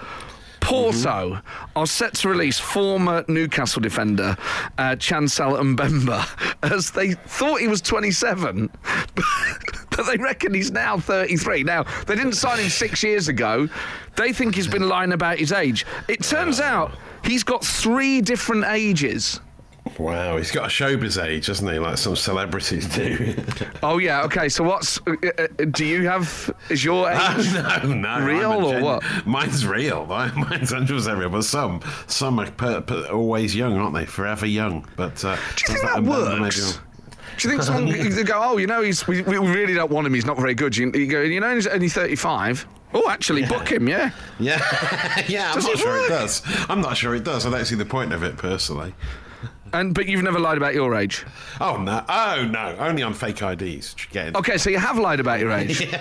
[0.66, 1.40] Porto
[1.76, 4.36] are set to release former Newcastle defender
[4.78, 6.26] uh, Chancel Mbemba
[6.72, 8.68] as they thought he was 27,
[9.14, 11.62] but they reckon he's now 33.
[11.62, 13.68] Now, they didn't sign him six years ago.
[14.16, 15.86] They think he's been lying about his age.
[16.08, 16.90] It turns out
[17.22, 19.40] he's got three different ages.
[19.98, 21.78] Wow, he's got a showbiz age, hasn't he?
[21.78, 23.34] Like some celebrities do.
[23.82, 24.98] Oh, yeah, okay, so what's.
[25.06, 26.50] Uh, uh, do you have.
[26.70, 27.52] Is your age.
[27.52, 28.20] no, no.
[28.26, 29.02] Real or what?
[29.26, 30.06] Mine's real.
[30.06, 31.28] Mine's 100% real.
[31.30, 34.04] But some, some are per, per, always young, aren't they?
[34.06, 34.86] Forever young.
[34.96, 36.08] But uh, Do you think that maybe-
[36.40, 36.80] works?
[37.38, 40.06] Do you think someone could go, oh, you know, he's, we, we really don't want
[40.06, 40.74] him, he's not very good.
[40.74, 42.66] You, you go, you know, he's only 35.
[42.94, 44.10] Oh, actually, book him, yeah.
[44.40, 44.58] Yeah,
[45.28, 45.48] yeah.
[45.50, 46.06] I'm Does not it sure work?
[46.06, 46.42] it does.
[46.70, 47.44] I'm not sure it does.
[47.44, 48.94] I don't see the point of it personally.
[49.80, 51.24] And but you've never lied about your age.
[51.60, 52.02] Oh no!
[52.08, 52.74] Oh no!
[52.78, 53.94] Only on fake IDs.
[54.10, 55.86] Getting Okay, so you have lied about your age.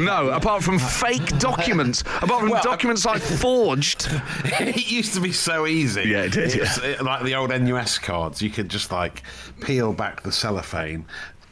[0.00, 4.08] No, apart from fake documents, apart from Well, uh, documents I forged.
[4.44, 6.02] it used to be so easy.
[6.08, 9.22] Yeah, it did, was, it- uh, like the old NUS cards, you could just like
[9.60, 11.04] peel back the cellophane.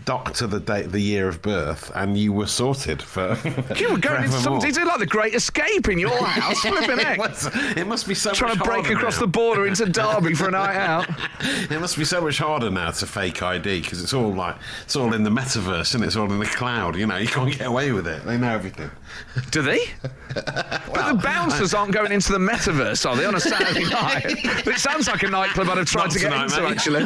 [0.06, 3.36] Doctor the date, the year of birth, and you were sorted for.
[3.76, 7.50] You were going into some like the Great Escape in your house, flipping it, was-
[7.76, 9.22] it must be so Trying to break across now.
[9.22, 11.08] the border into Derby for a night out.
[11.40, 14.94] It must be so much harder now to fake ID because it's all like it's
[14.94, 16.94] all in the metaverse and it's all in the cloud.
[16.96, 18.24] You know, you can't get away with it.
[18.24, 18.90] They know everything.
[19.50, 19.80] Do they?
[20.34, 24.24] but the bouncers aren't going into the metaverse, are they, on a Saturday night?
[24.26, 26.70] it sounds like a nightclub I'd have tried to get tonight, into, mate.
[26.70, 27.04] actually.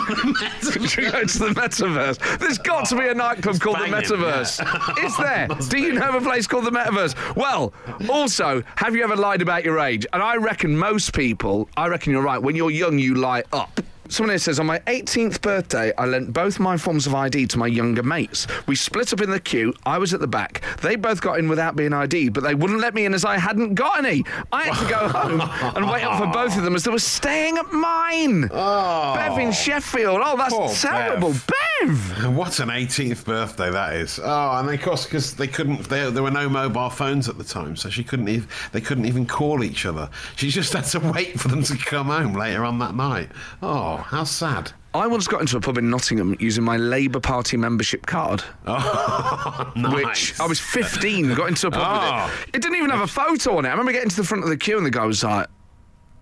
[0.89, 2.39] to go to the metaverse.
[2.39, 4.59] There's got to be a nightclub called the Metaverse.
[4.59, 5.05] yeah.
[5.07, 5.49] Is there?
[5.69, 7.37] Do you know of a place called the Metaverse?
[7.37, 7.73] Well,
[8.09, 10.07] also, have you ever lied about your age?
[10.13, 12.39] And I reckon most people, I reckon you're right.
[12.43, 13.81] When you're young, you lie up.
[14.11, 17.59] Someone here says, on my 18th birthday, I lent both my forms of ID to
[17.59, 18.49] my younger mates.
[18.67, 19.73] We split up in the queue.
[19.87, 20.63] I was at the back.
[20.83, 23.39] They both got in without being ID'd, but they wouldn't let me in as I
[23.39, 24.25] hadn't got any.
[24.51, 25.41] I had to go home
[25.77, 28.51] and wait up for both of them as they were staying at mine.
[28.53, 29.15] Oh.
[29.15, 30.21] Bev in Sheffield.
[30.25, 31.31] Oh, that's Poor terrible.
[31.31, 31.45] Bev.
[31.81, 32.35] Bev.
[32.35, 34.21] What an 18th birthday that is!
[34.23, 37.45] Oh, and of course, because they couldn't, there, there were no mobile phones at the
[37.45, 40.11] time, so she couldn't even, they couldn't even call each other.
[40.37, 43.31] She just had to wait for them to come home later on that night.
[43.63, 44.73] Oh, how sad!
[44.93, 48.43] I once got into a pub in Nottingham using my Labour Party membership card.
[48.67, 49.95] Oh, nice.
[49.95, 52.25] Which I was 15, got into a pub Oh.
[52.27, 52.57] with it.
[52.57, 53.69] It didn't even have a photo on it.
[53.69, 55.47] I remember getting to the front of the queue and the guy was like,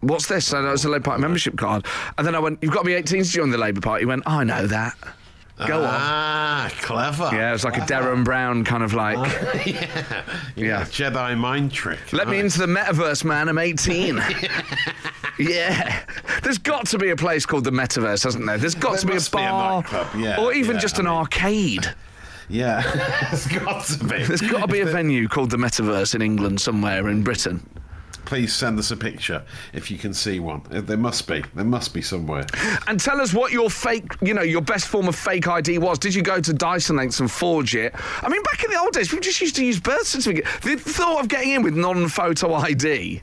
[0.00, 0.52] What's this?
[0.52, 1.86] And it was a Labour Party membership card.
[2.18, 4.02] And then I went, You've got to be 18 to join the Labour Party.
[4.02, 4.94] He went, I know that.
[5.66, 5.88] Go on.
[5.90, 7.30] Ah, clever.
[7.32, 9.16] Yeah, it was like a Derren Brown kind of like,
[9.66, 10.22] yeah.
[10.54, 10.82] Yeah.
[10.84, 12.12] Jedi mind trick.
[12.12, 13.48] let me into the metaverse, man.
[13.48, 14.20] I'm 18.
[15.38, 16.04] Yeah.
[16.42, 18.58] There's got to be a place called the metaverse, hasn't there?
[18.58, 19.84] There's got There to be a must be a bar.
[20.16, 21.94] yeah, or even yeah, just I an mean- arcade.
[22.50, 22.82] Yeah,
[23.30, 24.22] it's got to be.
[24.24, 27.60] There's got to be a venue called the Metaverse in England somewhere in Britain.
[28.24, 30.62] Please send us a picture if you can see one.
[30.72, 31.44] Uh, There must be.
[31.54, 32.46] There must be somewhere.
[32.86, 35.98] And tell us what your fake, you know, your best form of fake ID was.
[35.98, 37.94] Did you go to Dyson Links and forge it?
[38.22, 40.46] I mean, back in the old days, people just used to use birth certificate.
[40.62, 43.20] The thought of getting in with non-photo ID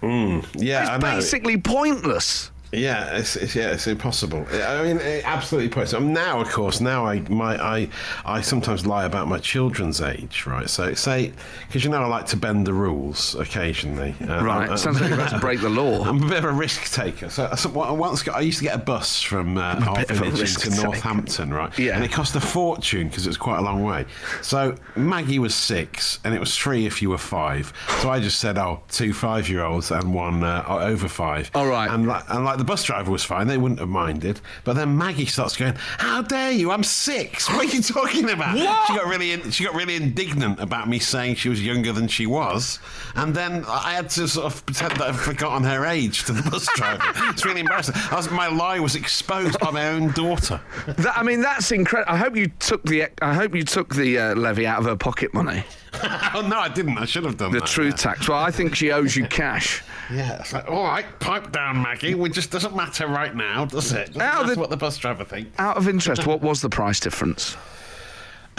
[0.00, 0.40] Hmm.
[0.54, 1.16] Yeah, I know.
[1.16, 2.50] basically pointless.
[2.72, 4.46] Yeah, it's, it's yeah, it's impossible.
[4.52, 6.02] I mean, absolutely possible.
[6.06, 7.88] Now, of course, now I my I
[8.24, 10.68] I sometimes lie about my children's age, right?
[10.70, 11.32] So say
[11.66, 14.14] because you know I like to bend the rules occasionally.
[14.20, 16.04] Uh, Right, uh, sounds like you're about to break the law.
[16.04, 17.28] I'm a bit of a risk taker.
[17.28, 20.10] So, so I once got, I used to get a bus from uh, our bit
[20.10, 20.82] of a village into.
[20.82, 21.76] Northampton, right?
[21.78, 21.94] Yeah.
[21.96, 24.06] And it cost a fortune because it was quite a long way.
[24.42, 27.72] So Maggie was six, and it was three if you were five.
[28.00, 31.50] So I just said, oh, two five-year-olds and one uh, over five.
[31.54, 31.90] All right.
[31.90, 34.40] And like, and like the bus driver was fine; they wouldn't have minded.
[34.64, 36.70] But then Maggie starts going, "How dare you?
[36.70, 37.48] I'm six.
[37.50, 38.86] What are you talking about?" What?
[38.86, 42.08] She got really in, she got really indignant about me saying she was younger than
[42.08, 42.78] she was,
[43.16, 46.48] and then I had to sort of pretend that I'd forgotten her age to the
[46.50, 47.02] bus driver.
[47.30, 47.94] it's really embarrassing.
[48.10, 50.60] I was, my lie was exposed by my own daughter.
[50.86, 52.12] That, I mean, that's incredible.
[52.12, 53.08] I hope you took the.
[53.22, 55.64] I hope you took the uh, levy out of her pocket money,
[56.34, 56.98] oh no, I didn't.
[56.98, 57.68] I should have done the that.
[57.68, 58.28] truth tax.
[58.28, 59.82] Well, I think she owes you cash.
[60.10, 62.12] Yeah, it's like, all right, pipe down, Maggie.
[62.20, 64.06] It just doesn't matter right now, does it?
[64.08, 65.50] Doesn't Now matter the- what the bus driver thinks.
[65.58, 67.56] Out of interest, what was the price difference?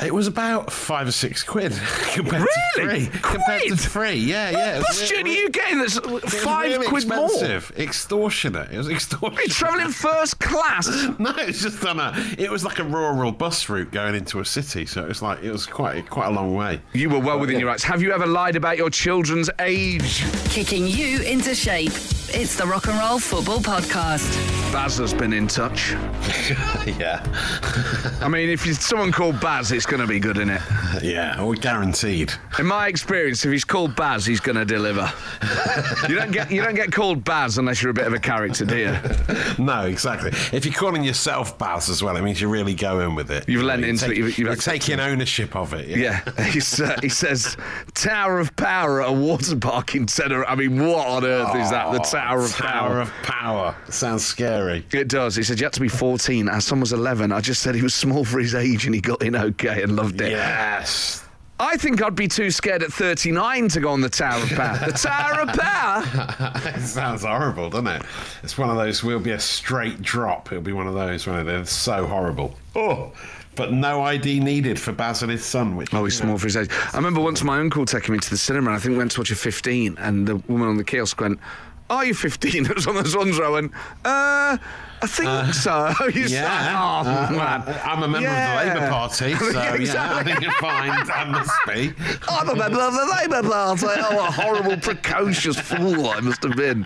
[0.03, 1.71] It was about five or six quid
[2.13, 3.05] compared Really?
[3.05, 3.19] to three.
[3.21, 3.79] Compared to Quid?
[3.79, 4.75] three, yeah, yeah.
[4.75, 5.99] it was Bus re- journey you getting that's
[6.43, 7.25] five really quid more?
[7.25, 7.71] expensive.
[7.77, 8.71] Extortionate.
[8.71, 9.37] It was extortionate.
[9.45, 10.87] You're travelling first class.
[11.19, 12.13] No, it's just on a.
[12.39, 15.43] It was like a rural bus route going into a city, so it was like
[15.43, 16.81] it was quite quite a long way.
[16.93, 17.83] You were well within your rights.
[17.83, 20.23] Have you ever lied about your children's age?
[20.49, 21.91] Kicking you into shape.
[22.33, 24.31] It's the Rock and Roll Football Podcast.
[24.71, 25.91] Baz has been in touch.
[26.97, 27.21] yeah,
[28.21, 30.61] I mean, if it's someone called Baz, it's going to be good, isn't it?
[31.03, 32.31] yeah, or guaranteed.
[32.57, 35.11] In my experience, if he's called Baz, he's going to deliver.
[36.07, 38.65] you don't get you don't get called Baz unless you're a bit of a character,
[38.65, 38.97] do you?
[39.59, 40.31] No, exactly.
[40.57, 43.47] If you're calling yourself Baz as well, it means you're really going with it.
[43.49, 45.87] You've You lent know, into take- it, you've- you've you're accepted taking ownership of it.
[45.89, 47.57] Yeah, He's, uh, he says
[47.93, 50.47] Tower of Power at a water park in Tenerife.
[50.49, 51.91] I mean, what on earth is that?
[51.91, 53.01] The Tower of Tower Power.
[53.01, 53.75] of Power.
[53.89, 54.85] Sounds scary.
[54.91, 55.35] It does.
[55.35, 56.47] He said you had to be 14.
[56.49, 57.31] Our son was 11.
[57.31, 59.95] I just said he was small for his age and he got in okay and
[59.95, 60.31] loved it.
[60.31, 61.25] Yes.
[61.59, 64.77] I think I'd be too scared at 39 to go on the Tower of Power.
[64.87, 66.71] the Tower of Power?
[66.75, 68.01] it sounds horrible, doesn't it?
[68.43, 69.03] It's one of those.
[69.03, 70.51] Will be a straight drop.
[70.51, 71.27] It'll be one of those.
[71.27, 71.43] Won't it?
[71.51, 72.55] They're so horrible.
[72.75, 73.11] Oh,
[73.55, 75.75] but no ID needed for Baz and his son.
[75.75, 76.69] Which Oh, he's small for his age.
[76.93, 79.11] I remember once my uncle taking me to the cinema, and I think we went
[79.11, 81.39] to watch a 15, and the woman on the kiosk went,
[81.91, 82.67] Are you 15?
[82.67, 83.03] It was on the
[84.05, 84.57] Uh,
[85.03, 85.93] I think so.
[86.13, 87.03] You say, Yeah.
[87.03, 87.79] oh, Uh, man.
[87.83, 88.59] I'm a member Yeah.
[88.61, 90.89] of the Labour Party, so yeah, I think you're fine.
[91.13, 91.93] I must be.
[92.27, 93.85] I'm a member of the Labour Party.
[93.87, 96.85] Oh, a horrible, precocious fool I must have been.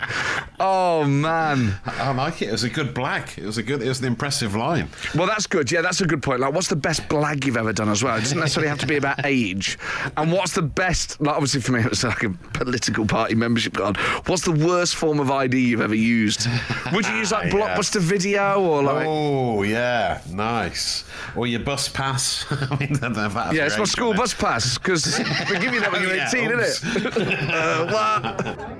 [0.60, 1.76] Oh, man.
[1.86, 2.50] I like it.
[2.50, 3.38] It was a good black.
[3.38, 3.82] It was a good.
[3.82, 4.88] It was an impressive line.
[5.16, 5.72] Well, that's good.
[5.72, 6.40] Yeah, that's a good point.
[6.40, 8.16] Like, what's the best blag you've ever done as well?
[8.18, 9.78] It doesn't necessarily have to be about age.
[10.18, 11.20] And what's the best?
[11.22, 13.98] Like, obviously, for me, it was like a political party membership card.
[14.28, 16.48] What's the worst form of ID you've ever used?
[16.94, 17.46] Would you use like.
[17.56, 19.06] Blockbuster Video or like?
[19.08, 21.04] Oh yeah, nice.
[21.36, 22.46] Or your bus pass.
[22.52, 24.18] I mean, I don't know if that's Yeah, it's my school it?
[24.18, 25.18] bus pass because
[25.50, 26.80] we give you that when you're Yeah, 18, oops.
[26.82, 27.50] innit?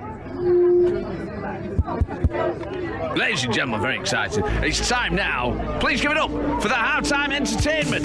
[3.12, 3.16] uh?
[3.16, 4.44] Ladies and gentlemen, very excited.
[4.62, 5.78] It's time now.
[5.80, 6.30] Please give it up
[6.62, 8.04] for the halftime entertainment.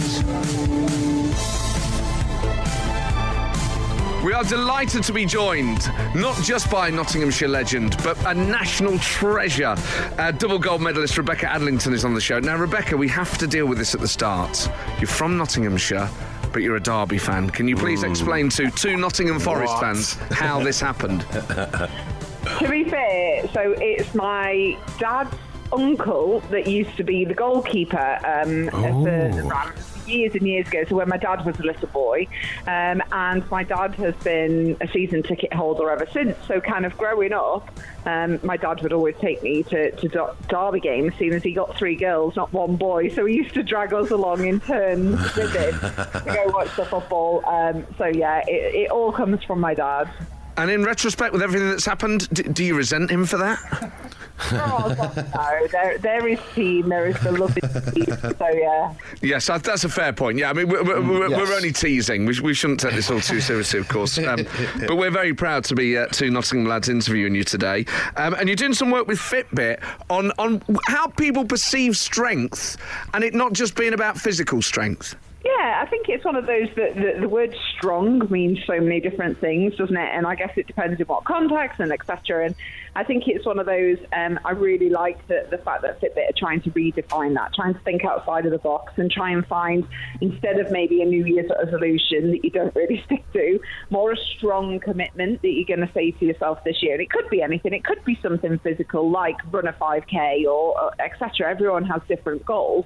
[4.23, 9.75] We are delighted to be joined not just by Nottinghamshire legend, but a national treasure.
[10.19, 12.39] Uh, double gold medalist Rebecca Adlington is on the show.
[12.39, 14.69] Now, Rebecca, we have to deal with this at the start.
[14.99, 16.07] You're from Nottinghamshire,
[16.53, 17.49] but you're a Derby fan.
[17.49, 19.81] Can you please explain to two Nottingham Forest What?
[19.81, 21.21] fans how this happened?
[21.31, 25.35] To be fair, so it's my dad's
[25.73, 30.83] uncle that used to be the goalkeeper um, for the Rams years and years ago.
[30.87, 32.27] So when my dad was a little boy,
[32.67, 36.37] um, and my dad has been a season ticket holder ever since.
[36.47, 37.71] So kind of growing up,
[38.05, 41.53] um, my dad would always take me to, to Der- Derby games, seeing as he
[41.53, 43.09] got three girls, not one boy.
[43.09, 46.85] So he used to drag us along in turns with him to go watch the
[46.85, 47.45] football.
[47.45, 50.09] Um, so yeah, it, it all comes from my dad.
[50.57, 53.91] And in retrospect, with everything that's happened, d- do you resent him for that?
[54.53, 57.61] Oh, God, no, there, there is team, there is the lovely
[57.91, 58.05] team.
[58.39, 58.91] So, yeah.
[59.21, 60.39] Yes, that- that's a fair point.
[60.39, 61.39] Yeah, I mean, we're, we're, we're, yes.
[61.39, 62.25] we're only teasing.
[62.25, 64.17] We, we shouldn't take this all too seriously, of course.
[64.17, 64.47] Um,
[64.87, 67.85] but we're very proud to be uh, two Nottingham lads interviewing you today.
[68.15, 72.77] Um, and you're doing some work with Fitbit on, on how people perceive strength
[73.13, 75.15] and it not just being about physical strength.
[75.61, 78.99] Yeah, I think it's one of those that the, the word strong means so many
[78.99, 80.09] different things, doesn't it?
[80.11, 82.47] And I guess it depends in what context and etc.
[82.47, 82.55] And
[82.95, 83.99] I think it's one of those.
[84.11, 87.75] Um, I really like the, the fact that Fitbit are trying to redefine that, trying
[87.75, 89.87] to think outside of the box and try and find
[90.19, 93.59] instead of maybe a New Year's resolution that you don't really stick to,
[93.91, 96.93] more a strong commitment that you're going to say to yourself this year.
[96.93, 97.73] And it could be anything.
[97.73, 101.51] It could be something physical like run a 5k or, or etc.
[101.51, 102.85] Everyone has different goals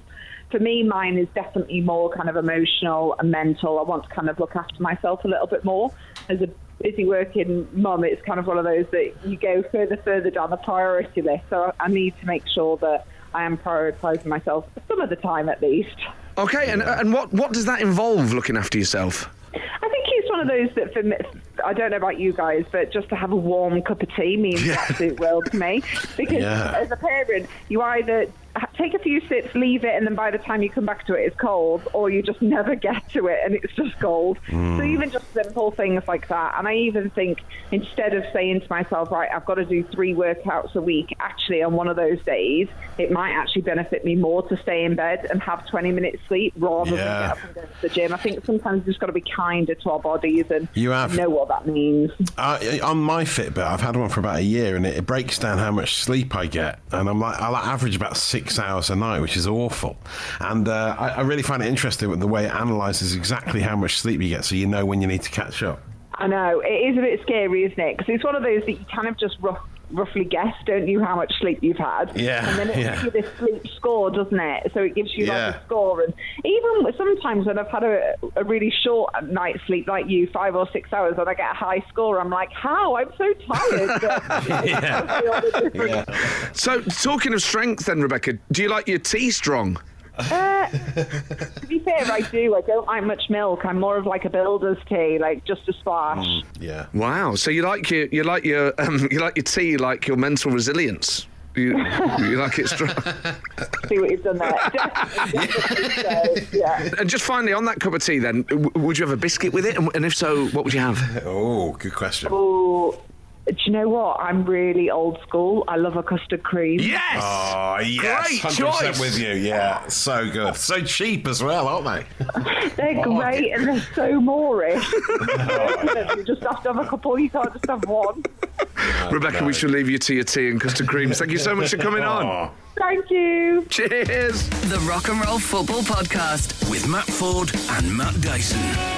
[0.50, 3.78] for me, mine is definitely more kind of emotional and mental.
[3.78, 5.92] I want to kind of look after myself a little bit more.
[6.28, 6.48] As a
[6.82, 10.50] busy working mum, it's kind of one of those that you go further, further down
[10.50, 11.44] the priority list.
[11.50, 15.48] So I need to make sure that I am prioritising myself some of the time
[15.48, 15.96] at least.
[16.38, 19.28] Okay, and, and what, what does that involve, looking after yourself?
[19.54, 21.16] I think it's one of those that for me,
[21.64, 24.36] I don't know about you guys, but just to have a warm cup of tea
[24.36, 25.82] means the absolute world to me.
[26.16, 26.72] Because Yeah.
[26.76, 28.30] as a parent, you either
[28.76, 31.14] take a few sips, leave it, and then by the time you come back to
[31.14, 34.38] it, it's cold, or you just never get to it and it's just cold.
[34.48, 36.54] So even just simple things like that.
[36.58, 37.38] And I even think
[37.72, 41.62] instead of saying to myself, right, I've got to do three workouts a week, actually
[41.62, 45.26] on one of those days, it might actually benefit me more to stay in bed
[45.30, 46.96] and have 20 minutes sleep rather Yeah.
[46.96, 48.12] than get up and go to the gym.
[48.12, 51.14] I think sometimes we've just got to be kinder to our bodies and You have.
[51.16, 52.10] know what that means.
[52.38, 55.38] Uh, on my Fitbit, I've had one for about a year, and it, it breaks
[55.38, 58.90] down how much sleep I get, and I'm like, I like average about six hours
[58.90, 59.96] a night, which is awful.
[60.40, 63.76] And uh, I, I really find it interesting with the way it analyses exactly how
[63.76, 65.80] much sleep you get, so you know when you need to catch up.
[66.14, 67.98] I know it is a bit scary, isn't it?
[67.98, 69.58] Because it's one of those that you kind of just rough,
[69.92, 72.10] roughly guess, don't you, how much sleep you've had?
[72.16, 72.90] Yeah, And then it yeah.
[73.02, 74.72] gives you this sleep score, doesn't it?
[74.74, 75.46] So it gives you Yeah.
[75.46, 76.02] like a score.
[76.02, 76.12] And
[76.44, 80.68] even sometimes when I've had a, a really short night's sleep, like you, five or
[80.72, 82.96] six hours, and I get a high score, I'm like, how?
[82.96, 84.00] I'm so tired.
[84.00, 84.22] But
[84.66, 85.20] Yeah.
[85.20, 89.30] it's all the different- So, talking of strength, then, Rebecca, do you like your tea
[89.30, 89.78] strong?
[90.18, 92.54] Uh, to be fair, I do.
[92.54, 93.64] I don't like much milk.
[93.64, 96.26] I'm more of like a builder's tea, like just a splash.
[96.58, 96.86] Yeah.
[96.94, 97.34] Wow.
[97.34, 100.50] So you like your you like your um, you like your tea like your mental
[100.50, 101.26] resilience.
[101.54, 101.78] You,
[102.18, 102.90] you like it strong.
[103.88, 104.52] See what you've done there.
[104.74, 106.90] Definitely, definitely so, yeah.
[106.98, 109.54] And just finally, on that cup of tea, then, w- would you have a biscuit
[109.54, 109.74] with it?
[109.78, 110.98] And, and if so, what would you have?
[111.24, 112.28] Oh, good question.
[112.30, 113.00] Oh,
[113.46, 114.18] do you know what?
[114.18, 115.62] I'm really old school.
[115.68, 116.80] I love a custard cream.
[116.80, 117.22] Yes.
[117.24, 118.28] Oh, yes.
[118.28, 119.00] Great 100% choice.
[119.00, 119.34] with you.
[119.34, 119.86] Yeah.
[119.86, 120.56] So good.
[120.56, 121.86] So cheap as well, aren't
[122.18, 122.26] they?
[122.76, 124.84] They're oh, great and they're so moreish.
[126.16, 127.18] you just have to have a couple.
[127.18, 128.24] You can't just have one.
[129.10, 131.18] Rebecca, we should leave you to your tea and custard creams.
[131.18, 132.26] Thank you so much for coming on.
[132.26, 132.50] Oh.
[132.76, 133.64] Thank you.
[133.70, 134.48] Cheers.
[134.68, 136.68] The Rock and Roll Football Podcast.
[136.70, 138.95] With Matt Ford and Matt Dyson.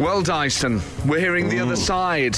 [0.00, 2.34] Well, Dyson, we're hearing the other side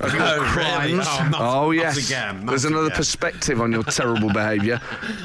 [0.00, 0.48] of your Oh, really?
[0.96, 1.06] crimes.
[1.06, 2.06] Oh, not- oh yes.
[2.08, 2.96] again, There's another again.
[2.96, 4.80] perspective on your terrible behaviour.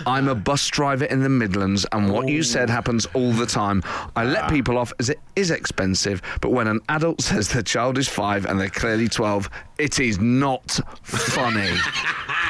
[0.06, 3.82] I'm a bus driver in the Midlands, and what you said happens all the time.
[4.16, 4.28] I Ah.
[4.28, 8.10] let people off as it is expensive, but when an adult says their child is
[8.10, 11.72] five and they're clearly 12, it is not funny.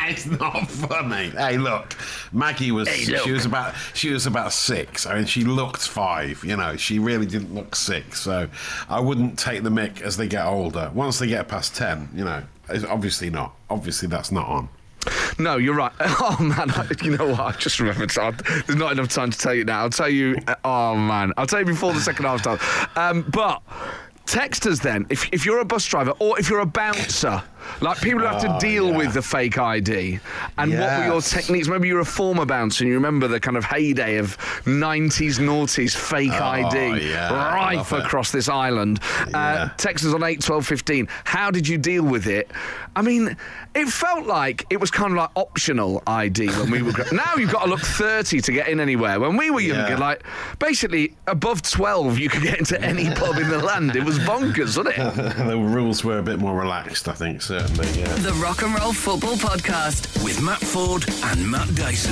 [0.10, 1.30] it's not funny.
[1.30, 1.96] Hey, look,
[2.32, 5.06] Maggie was she was about she was about six.
[5.06, 6.44] I mean, she looked five.
[6.44, 8.22] You know, she really didn't look six.
[8.22, 8.48] So
[8.90, 10.92] I wouldn't take the mick as they get older.
[10.94, 13.54] Once they get past ten, you know, it's obviously not.
[13.70, 14.70] Obviously, that's not on.
[15.40, 15.92] No, you're right.
[16.26, 17.40] Oh man, I, you know what?
[17.40, 18.18] I just remembered.
[18.18, 19.82] I, there's not enough time to tell you now.
[19.82, 20.38] I'll tell you.
[20.64, 22.60] Oh man, I'll tell you before the second half time.
[22.96, 23.62] Um, but
[24.26, 27.44] text us then if, if you're a bus driver or if you're a bouncer.
[27.82, 28.98] Like people have to Oh, deal yeah.
[28.98, 30.20] with the fake ID,
[30.58, 31.68] and what were your techniques?
[31.68, 35.96] Maybe you're a former bouncer and you remember the kind of heyday of 90s, noughties
[35.96, 39.00] fake ID Oh, yeah, rife across this island.
[39.04, 39.70] Uh, Yeah.
[39.78, 41.08] text us on 8 12 15.
[41.24, 42.50] How did you deal with it?
[42.96, 43.36] I mean,
[43.74, 46.94] it felt like it was kind of like optional ID when we were.
[47.12, 49.20] now you've got to look 30 to get in anywhere.
[49.20, 50.24] When we were younger, like
[50.60, 53.96] basically above 12, you could get into any pub in the land.
[53.96, 54.98] It was bonkers, wasn't it?
[55.48, 57.42] the rules were a bit more relaxed, I think.
[57.60, 58.08] Certainly, yeah.
[58.16, 60.24] The Rock and Roll Football Podcast.
[60.24, 62.12] With Matt Ford and Matt Dyson.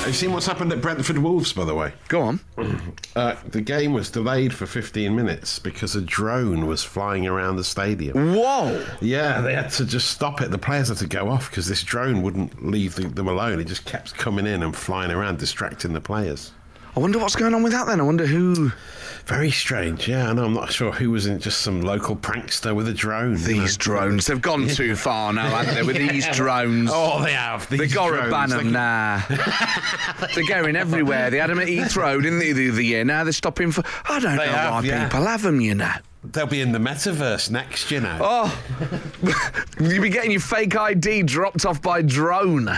[0.00, 1.92] Have you seen what's happened at Brentford Wolves, by the way?
[2.08, 2.40] Go on.
[3.14, 7.64] Uh, the game was delayed for 15 minutes because a drone was flying around the
[7.64, 8.34] stadium.
[8.34, 8.86] Whoa.
[9.02, 10.50] Yeah, they had to just stop it.
[10.50, 13.60] The players had to go off because this drone wouldn't leave the, them alone.
[13.60, 16.52] It just kept coming in and flying around, distracting the players.
[16.94, 18.00] I wonder what's going on with that then.
[18.00, 18.70] I wonder who.
[19.24, 20.08] Very strange.
[20.08, 20.44] Yeah, I know.
[20.44, 21.38] I'm not sure who was in.
[21.38, 23.36] Just some local prankster with a drone.
[23.36, 24.26] These drones.
[24.26, 26.90] They've gone too far now, haven't they, with these drones?
[26.92, 27.68] Oh, they have.
[27.68, 29.24] They These got to ban they them now.
[30.34, 31.30] they're going everywhere.
[31.30, 33.04] They had them at Heathrow, didn't they, the other year?
[33.04, 33.84] Now they're stopping for.
[34.06, 35.04] I don't They know have, why yeah.
[35.08, 35.92] people have them, you know.
[36.24, 38.18] They'll be in the metaverse next, you know.
[38.20, 38.62] Oh,
[39.80, 42.68] you'll be getting your fake ID dropped off by drone.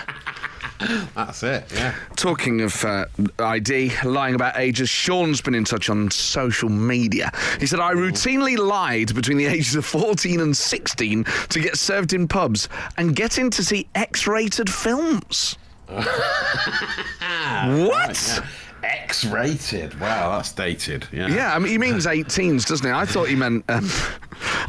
[1.14, 1.64] That's it.
[1.72, 1.94] Yeah.
[2.16, 3.06] Talking of uh,
[3.38, 7.30] ID, lying about ages, Sean's been in touch on social media.
[7.60, 12.12] He said, I routinely lied between the ages of 14 and 16 to get served
[12.12, 15.56] in pubs and get in to see X rated films.
[15.88, 18.42] what?
[18.84, 19.98] X-rated.
[19.98, 21.08] Wow, that's dated.
[21.10, 21.28] Yeah.
[21.28, 22.92] Yeah, I mean, he means 18s, doesn't he?
[22.92, 23.64] I thought he meant.
[23.68, 23.88] Um,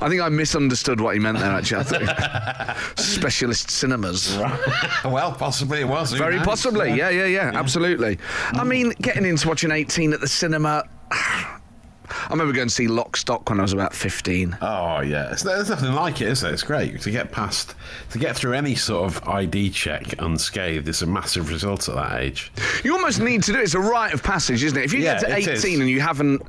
[0.02, 1.86] I think I misunderstood what he meant there, actually.
[2.96, 4.38] Specialist cinemas.
[5.06, 6.12] well, possibly it was.
[6.14, 6.46] Very knows?
[6.46, 6.94] possibly.
[6.94, 8.18] Yeah, yeah, yeah, absolutely.
[8.52, 10.84] I mean, getting into watching 18 at the cinema.
[12.28, 14.58] I remember going to see Lock Stock when I was about 15.
[14.62, 16.54] Oh yeah, it's, there's nothing like it, is there?
[16.54, 17.76] It's great to get past,
[18.12, 20.88] to get through any sort of ID check unscathed.
[20.88, 22.52] It's a massive result at that age.
[22.84, 23.64] You almost need to do it.
[23.64, 24.86] It's a rite of passage, isn't it?
[24.86, 25.66] If you Yeah, get to it is.
[25.66, 26.42] 18 and you haven't.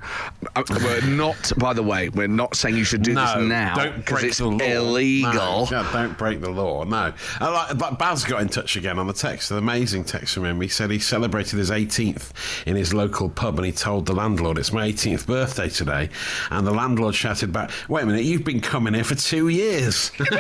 [0.55, 3.75] Uh, we're not, by the way, we're not saying you should do this now.
[3.75, 4.65] don't Because break it's the law.
[4.65, 5.33] illegal.
[5.33, 6.85] No, yeah, don't break the law.
[6.85, 7.13] No.
[7.41, 9.51] Like, but Baz got in touch again on the text.
[9.51, 10.61] An amazing text from him.
[10.61, 12.31] He said he celebrated his 18th
[12.67, 16.11] in his local pub, and he told the landlord, "It's my 18th birthday today."
[16.51, 20.11] And the landlord shouted back, "Wait a minute, you've been coming here for two years."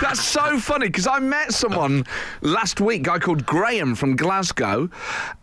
[0.00, 2.06] That's so funny because I met someone
[2.40, 4.88] last week, a guy called Graham from Glasgow,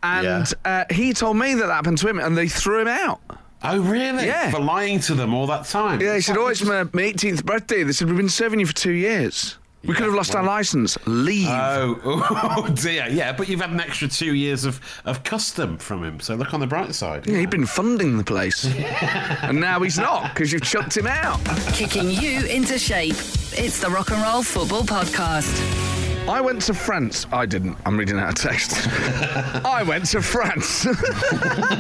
[0.04, 3.22] and uh, he told me that, that happened to him, and they threw him out.
[3.64, 4.26] oh, really?
[4.26, 4.52] Yeah.
[4.52, 6.02] For lying to them all that time.
[6.02, 8.66] Yeah, he said, "Oh, it's my, my 18th birthday." They said, "We've been serving you
[8.66, 9.58] for two years.
[9.88, 10.98] We could have lost our license.
[11.06, 12.00] Leave." Oh,
[12.58, 16.20] oh dear, yeah, but you've had an extra two years of, of custom from him,
[16.20, 17.26] so look on the bright side.
[17.26, 18.66] yeah, he'd been funding the place,
[19.42, 21.40] and now he's not because you've chucked him out.
[21.74, 23.16] Kicking you into shape.
[23.60, 25.87] It's the Rock and Roll Football Podcast.
[26.28, 27.26] I went to France.
[27.32, 27.78] I didn't.
[27.86, 28.74] I'm reading out a text.
[29.66, 30.86] I went to France.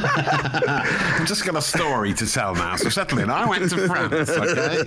[0.01, 3.29] I've just got a story to tell now, so settle in.
[3.29, 4.83] I went to France, okay?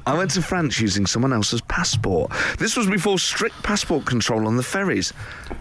[0.06, 2.30] I went to France using someone else's passport.
[2.58, 5.12] This was before strict passport control on the ferries.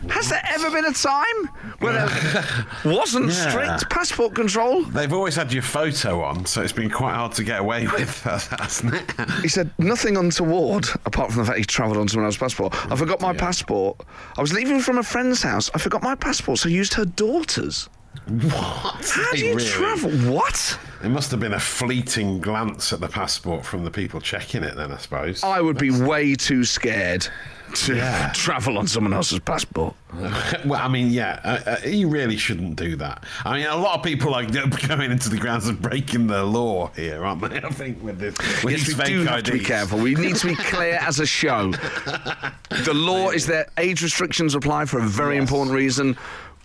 [0.09, 1.49] Has there ever been a time
[1.79, 2.45] where there
[2.83, 3.49] wasn't Yeah.
[3.49, 4.83] strict passport control?
[4.83, 8.23] They've always had your photo on, so it's been quite hard to get away with,
[8.23, 9.11] hasn't it?
[9.41, 12.73] He said nothing untoward apart from the fact he travelled on someone else's passport.
[12.91, 14.01] I forgot my passport.
[14.35, 15.69] I was leaving from a friend's house.
[15.75, 17.87] I forgot my passport, so I used her daughter's.
[18.27, 19.05] What?
[19.09, 19.67] How do you Really?
[19.69, 20.09] travel?
[20.33, 20.79] What?
[21.05, 24.75] It must have been a fleeting glance at the passport from the people checking it,
[24.75, 25.43] then, I suppose.
[25.43, 27.27] I would be way too scared
[27.75, 28.31] to Yeah.
[28.33, 29.93] travel on someone else's passport.
[30.65, 33.23] well, I mean, yeah, uh, uh, you really shouldn't do that.
[33.43, 34.45] I mean, a lot of people are
[34.87, 37.57] going into the grounds of breaking the law here, aren't they?
[37.61, 39.99] I think with this, with Yes, we fake do have to be careful.
[39.99, 41.71] We need to be clear as a show.
[41.71, 46.17] The law is that age restrictions apply for a very important reason.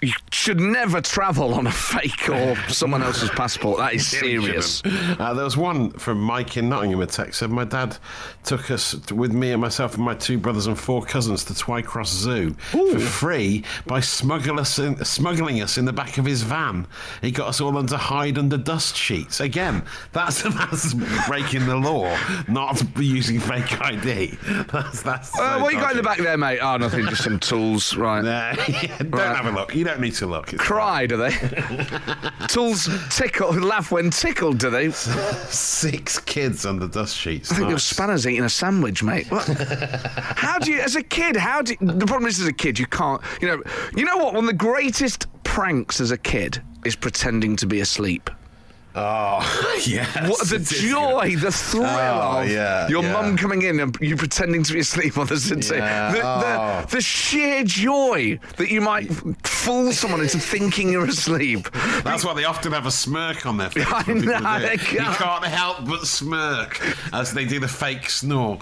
[0.03, 3.79] You should never travel on a fake or someone else's passport.
[3.79, 4.83] That is serious.
[4.85, 7.01] Uh, there was one from Mike in Nottingham.
[7.03, 7.97] A text said, "My dad
[8.45, 12.07] took us with me and myself and my two brothers and four cousins to Twycross
[12.07, 16.87] Zoo for free by smuggle us in, smuggling us in the back of his van.
[17.21, 19.41] He got us all under hide under dust sheets.
[19.41, 20.95] Again, that's that's
[21.29, 22.17] breaking the law,
[22.49, 24.39] not using fake ID.
[24.73, 25.39] That's that's.
[25.39, 26.61] Uh, so what you got in the back there, mate?
[26.61, 27.97] Oh, nothing, just some tools.
[27.97, 28.23] Right.
[28.23, 29.37] Nah, yeah, don't Right.
[29.37, 29.75] have a look.
[29.75, 30.47] You don't need to look.
[30.59, 31.31] Cry, do they?
[32.49, 34.91] tools tickle, laugh when tickled, do they?
[34.91, 37.51] Six kids under dust sheets.
[37.53, 37.85] I think Nice.
[37.85, 39.31] spanners eating a sandwich, mate.
[39.31, 39.47] What?
[40.37, 42.79] how do you, as a kid, how do you, the problem is as a kid,
[42.79, 43.63] you can't, you know,
[43.97, 44.35] you know what?
[44.35, 48.31] One of the greatest pranks as a kid is pretending to be asleep.
[49.03, 50.29] Oh, yes.
[50.29, 53.13] What the joy, the thrill Oh, of yeah, your yeah.
[53.13, 55.79] mum coming in and you pretending to be asleep on the sitting.
[55.79, 56.81] Yeah, The, oh.
[56.89, 59.11] the, the sheer joy that you might
[59.47, 61.71] fool someone into thinking you're asleep.
[62.05, 63.87] That's why they often have a smirk on their face.
[63.91, 65.17] I know, they You can't.
[65.17, 66.81] can't help but smirk
[67.15, 68.59] as they do the fake snore.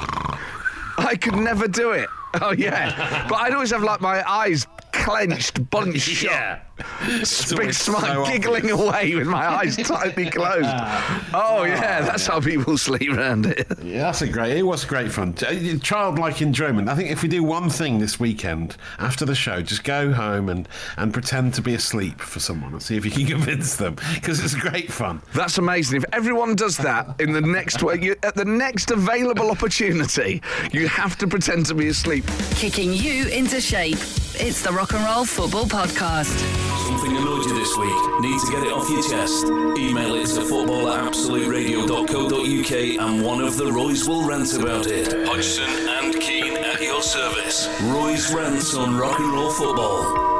[0.98, 2.08] I could never do it.
[2.40, 6.60] Oh yeah, but I'd always have like my eyes clenched, bunched shut.
[7.08, 8.80] It's Big always smile, so giggling obvious.
[8.80, 10.64] away with my eyes tightly closed.
[10.64, 13.64] oh ah, yeah, that's how people sleep around here.
[13.82, 14.56] Yeah, that's a great.
[14.56, 15.34] It was great fun.
[15.44, 16.88] Uh, Ch- Childlike enjoyment.
[16.88, 20.48] I think if we do one thing this weekend after the show, just go home
[20.48, 23.96] and and pretend to be asleep for someone and see if you can convince them
[24.14, 25.20] because it's great fun.
[25.34, 25.96] That's amazing.
[25.96, 30.86] If everyone does that in the next way, you, at the next available opportunity, you
[30.86, 32.24] have to pretend to be asleep.
[32.52, 33.98] Kicking you into shape.
[34.40, 36.38] It's the Rock and Roll Football Podcast.
[36.86, 38.20] Something annoyed you this week?
[38.20, 39.46] Need to get it off your chest?
[39.46, 45.26] Email it to football at absoluteradio.co.uk and one of the Roys will rant about it.
[45.26, 47.68] Hodgson and Keane at your service.
[47.82, 50.37] Roy's rants on rock and roll football.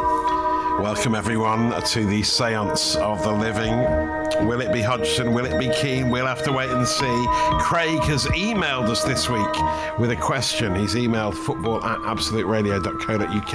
[0.78, 4.46] Welcome everyone to the séance of the living.
[4.46, 5.32] Will it be Hodgson?
[5.34, 6.08] Will it be Keane?
[6.08, 7.26] We'll have to wait and see.
[7.58, 10.76] Craig has emailed us this week with a question.
[10.76, 13.54] He's emailed football at absoluteradio.co.uk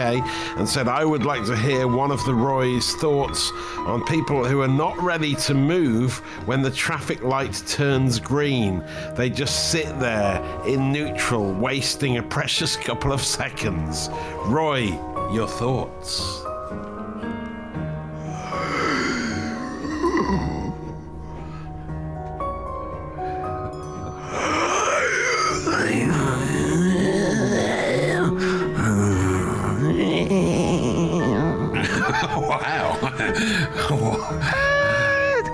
[0.58, 4.62] and said, I would like to hear one of the Roy's thoughts on people who
[4.62, 8.84] are not ready to move when the traffic light turns green.
[9.16, 14.10] They just sit there in neutral, wasting a precious couple of seconds.
[14.46, 14.88] Roy,
[15.32, 16.43] your thoughts?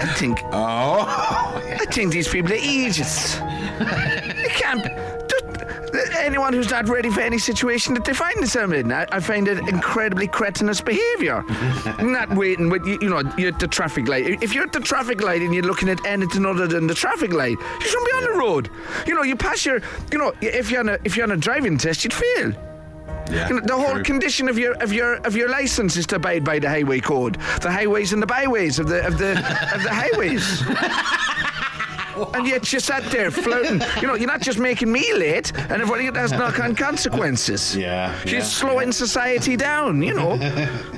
[0.02, 0.42] I think.
[0.52, 1.06] oh.
[1.80, 3.36] I think these people are idiots.
[3.36, 4.86] They can't.
[6.18, 9.48] Anyone who's not ready for any situation that they find themselves in, I, I find
[9.48, 11.44] it incredibly cretinous behaviour.
[12.00, 14.42] not waiting with you, you know you're at the traffic light.
[14.44, 17.34] If you're at the traffic light and you're looking at anything other than the traffic
[17.34, 18.70] light, you shouldn't be on the road.
[19.08, 19.82] You know, you pass your.
[20.12, 22.54] You know, if you're on a if you're on a driving test, you'd fail.
[23.30, 24.04] Yeah, the whole true.
[24.04, 27.36] condition of your of your of your license is to abide by the highway code,
[27.62, 29.32] the highways and the byways of the of the
[29.74, 30.64] of the highways.
[32.34, 33.82] And yet you sat there floating.
[34.02, 37.76] You know, you're not just making me late, and everybody has knock-on consequences.
[37.76, 40.02] Yeah, She's yeah, slowing society down.
[40.02, 40.38] You know,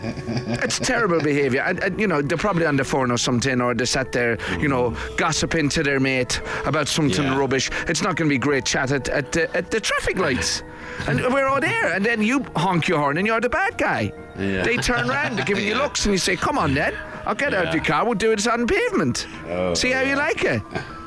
[0.63, 1.61] it's terrible behaviour.
[1.61, 4.38] And, and you know, they're probably on the phone or something, or they sat there,
[4.59, 7.38] you know, gossiping to their mate about something Yeah.
[7.38, 7.69] rubbish.
[7.88, 10.63] It's not going to be great chat at at the, at the traffic lights.
[11.07, 14.11] And we're all there, and then you honk your horn, and you're the bad guy.
[14.38, 14.63] Yeah.
[14.63, 16.93] They turn around, they're giving you looks, and you say, "Come on, then,
[17.26, 18.05] I'll get out of your car.
[18.05, 19.28] We'll do it on pavement.
[19.49, 20.61] Oh, See how you like it."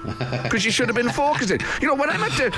[0.43, 1.61] because you should have been focusing.
[1.81, 2.55] You know, when I'm at the.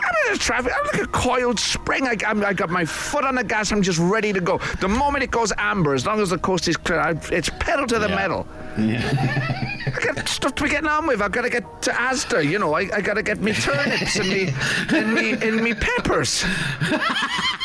[0.00, 0.72] I'm in the traffic.
[0.78, 2.06] I'm like a coiled spring.
[2.06, 3.72] I, I got my foot on the gas.
[3.72, 4.58] I'm just ready to go.
[4.80, 7.86] The moment it goes amber, as long as the coast is clear, I, it's pedal
[7.88, 8.14] to the Yeah.
[8.14, 8.46] metal.
[8.78, 11.20] I got stuff to be getting on with.
[11.20, 12.48] I've got to get to Asda.
[12.48, 14.52] You know, I, I got to get me turnips and me
[14.90, 16.44] and me and me peppers.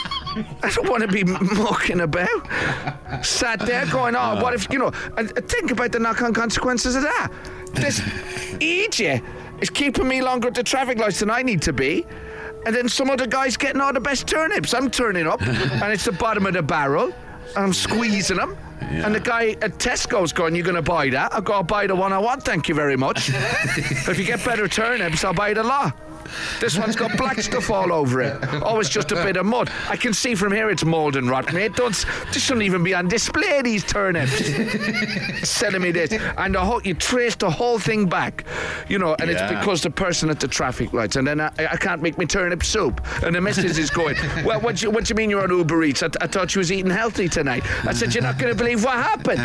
[0.64, 2.28] I don't want to be mucking about.
[3.24, 6.96] Sat there going, oh, what if, you know, and think about the knock on consequences
[6.96, 7.32] of that.
[7.74, 8.00] This
[8.60, 9.24] EJ
[9.62, 12.06] is keeping me longer at the traffic lights than I need to be.
[12.66, 14.74] And then some other guy's getting all the best turnips.
[14.74, 17.12] I'm turning up, and it's the bottom of the barrel,
[17.56, 18.58] and I'm squeezing them.
[18.92, 21.34] And the guy at Tesco's going, You're going to buy that?
[21.34, 23.30] I'll go, I'll buy the one oh I want, thank you very much.
[23.34, 25.96] if you get better turnips, I'll buy the lot.
[26.60, 28.38] This one's got black stuff all over it.
[28.64, 29.70] Oh, it's just a bit of mud.
[29.90, 31.76] I can see from here it's mould and rot, mate.
[31.76, 31.94] Don't,
[32.34, 34.32] this shouldn't even be on display, these turnips.
[35.48, 36.12] Selling me this.
[36.38, 38.46] And the whole, you trace the whole thing back,
[38.88, 39.50] you know, and Yeah.
[39.50, 42.26] it's because the person at the traffic lights, and then I, I can't make me
[42.26, 43.02] turnip soup.
[43.22, 45.52] And the missus is going, Well, what do you, what do you mean you're on
[45.52, 46.04] Uber Eats?
[46.04, 47.64] I, I thought you was eating healthy tonight.
[47.86, 49.40] I said, You're not going to believe believe what happened.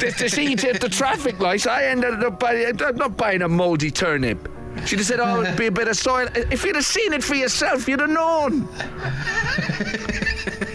[0.00, 4.48] the seat at the traffic lights, I ended up buying, not buying a mouldy turnip.
[4.86, 6.28] She'd have said, oh, it'd be a bit of soil.
[6.34, 8.68] If you'd have seen it for yourself, you'd have known.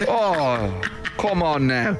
[0.08, 0.80] oh,
[1.16, 1.96] come on now.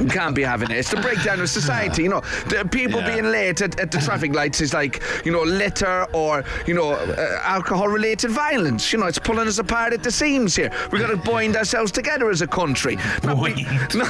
[0.00, 0.76] We can't be having it.
[0.78, 2.20] It's the breakdown of society, you know.
[2.48, 3.10] The people Yeah.
[3.14, 6.92] being late at, at the traffic lights is like, you know, litter or, you know,
[6.92, 8.92] uh, alcohol-related violence.
[8.92, 10.70] You know, it's pulling us apart at the seams here.
[10.92, 12.96] We've got to bind ourselves together as a country.
[13.24, 13.64] Not be-
[13.94, 14.04] no,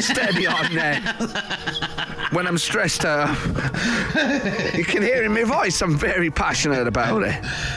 [0.00, 1.00] steady on there.
[2.32, 3.28] When I'm stressed out,
[4.74, 5.80] you can hear in my voice.
[5.82, 7.34] I'm very passionate about it.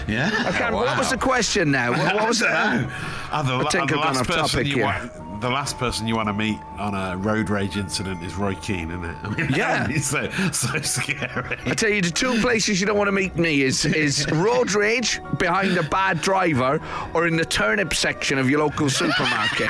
[0.08, 0.30] Yeah.
[0.46, 1.92] I can't, What was the question now?
[1.92, 2.86] What, what was that?
[3.32, 4.86] Oh, I think I've gone off topic here.
[4.86, 8.56] Want, the last person you want to meet on a road rage incident is Roy
[8.56, 9.16] Keane, isn't it?
[9.24, 9.88] I mean, Yeah.
[9.90, 11.58] he's so, so scary.
[11.66, 14.74] I tell you, the two places you don't want to meet me is is road
[14.74, 16.82] rage behind a bad driver
[17.14, 19.70] or in the turnip section of your local supermarket.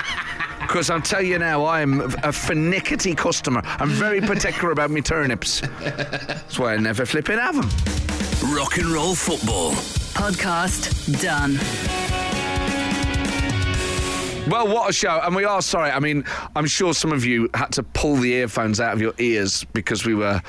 [0.62, 3.62] Because I'll tell you now, I'm a finicky customer.
[3.66, 5.62] I'm very particular about my turnips.
[5.80, 8.54] That's why I never flipping have them.
[8.54, 9.72] Rock and roll football.
[10.14, 12.07] Podcast done.
[14.50, 15.20] Well, what a show.
[15.24, 15.92] And we are sorry.
[15.92, 16.24] I mean,
[16.56, 20.06] I'm sure some of you had to pull the earphones out of your ears because
[20.06, 20.42] we were,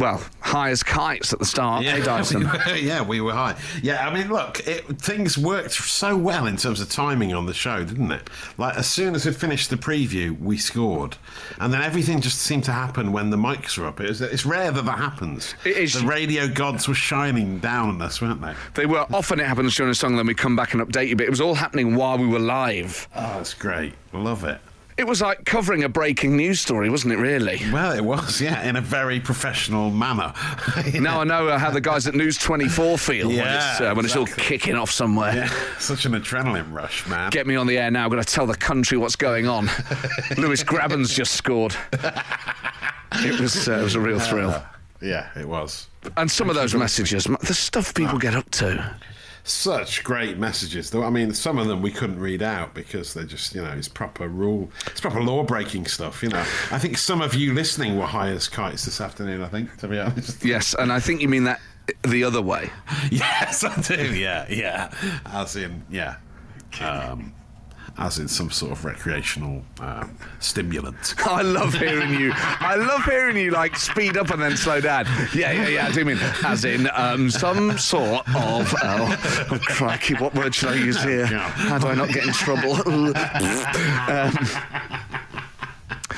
[0.00, 1.84] well, high as kites at the start.
[1.84, 2.42] Hey, eh, Dyson.
[2.76, 3.56] yeah, we were high.
[3.82, 7.54] Yeah, I mean, look, it, things worked so well in terms of timing on the
[7.54, 8.28] show, didn't it?
[8.58, 11.16] Like, as soon as we finished the preview, we scored.
[11.60, 14.00] And then everything just seemed to happen when the mics were up.
[14.00, 15.54] It was, it's rare that that happens.
[15.64, 15.94] It is.
[15.94, 18.54] The radio gods were shining down on us, weren't they?
[18.74, 21.16] They were often it happens during a song, then we come back and update you,
[21.16, 23.08] but it was all happening while we were live.
[23.14, 23.94] Oh, that's great.
[24.12, 24.60] Love it.
[25.00, 27.58] It was like covering a breaking news story, wasn't it, really?
[27.72, 30.34] Well, it was, yeah, in a very professional manner.
[31.00, 34.04] Now I know uh, how the guys at News 24 feel when, it's, uh, when
[34.04, 35.34] it's all kicking off somewhere.
[35.34, 37.30] Yeah, such an adrenaline rush, man.
[37.30, 38.04] Get me on the air now.
[38.04, 39.70] I'm going to tell the country what's going on.
[40.36, 41.74] Lewis Grabban's just scored.
[43.12, 44.62] It was, uh, it was a real thrill.
[45.00, 45.88] yeah, it was.
[46.18, 48.96] And some of those messages, the stuff people get up to.
[49.50, 51.02] Such great messages, though.
[51.02, 53.88] I mean, some of them we couldn't read out because they're just, you know, it's
[53.88, 56.44] proper rule, it's proper law breaking stuff, you know.
[56.70, 59.88] I think some of you listening were high as kites this afternoon, I think, to
[59.88, 60.44] be honest.
[60.50, 61.60] Yes, and I think you mean that
[62.06, 62.70] the other way.
[63.10, 64.94] Yes, I do, yeah, yeah.
[65.26, 66.16] As in, yeah.
[66.80, 67.32] Um,
[68.00, 71.14] as in some sort of recreational um, stimulant.
[71.26, 72.32] I love hearing you.
[72.34, 75.04] I love hearing you like speed up and then slow down.
[75.34, 75.86] Yeah, yeah, yeah.
[75.86, 78.74] I do mean as in um, some sort of.
[78.82, 80.14] Oh, oh, crikey!
[80.14, 81.26] What word should I use here?
[81.26, 82.72] How do I not get in trouble?
[84.10, 84.32] um,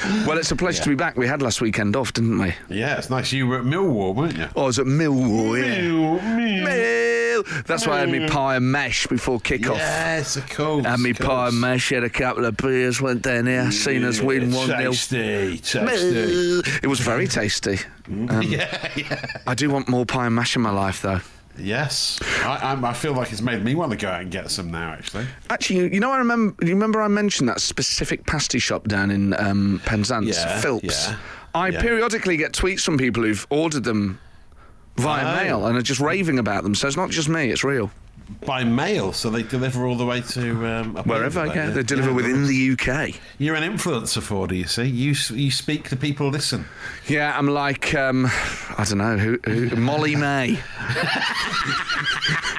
[0.27, 1.17] well, it's a pleasure to be back.
[1.17, 2.55] We had last weekend off, didn't we?
[2.69, 3.33] Yeah, it's nice.
[3.33, 4.49] You were at Millwall, weren't you?
[4.57, 5.61] Oh, I was at Millwall.
[5.61, 5.81] Yeah.
[5.83, 6.65] Mill, Mill.
[6.65, 7.63] Mill.
[7.67, 9.79] That's why I had me pie and mesh before kick-off.
[9.79, 10.85] Yes, of course.
[10.85, 14.21] Had me pie and mash, had a couple of beers, went down there, seen us
[14.21, 14.91] win 1 0.
[14.91, 16.63] Tasty, tasty.
[16.83, 17.79] It was very tasty.
[18.07, 19.25] Um, yeah, yeah.
[19.47, 21.21] I do want more pie and mash in my life, though.
[21.59, 24.71] Yes, I, I feel like it's made me want to go out and get some
[24.71, 24.93] now.
[24.93, 26.55] Actually, Actually, you, you know, I remember.
[26.65, 31.09] You remember I mentioned that specific pasty shop down in um, Penzance, Yeah, Philps.
[31.09, 31.17] yeah,
[31.55, 31.81] I yeah.
[31.81, 34.19] periodically get tweets from people who've ordered them
[34.97, 35.45] via Oh.
[35.45, 36.75] mail and are just raving about them.
[36.75, 37.91] So it's not just me; it's real.
[38.47, 41.55] By mail, so they deliver all the way to um, Wherever, there.
[41.55, 43.15] yeah, they deliver within the UK.
[43.39, 44.85] You're an influencer for, do you see?
[44.85, 46.65] You you speak, the people listen.
[47.09, 48.27] Yeah, I'm like um,
[48.79, 50.59] I don't know who, who Molly-Mae.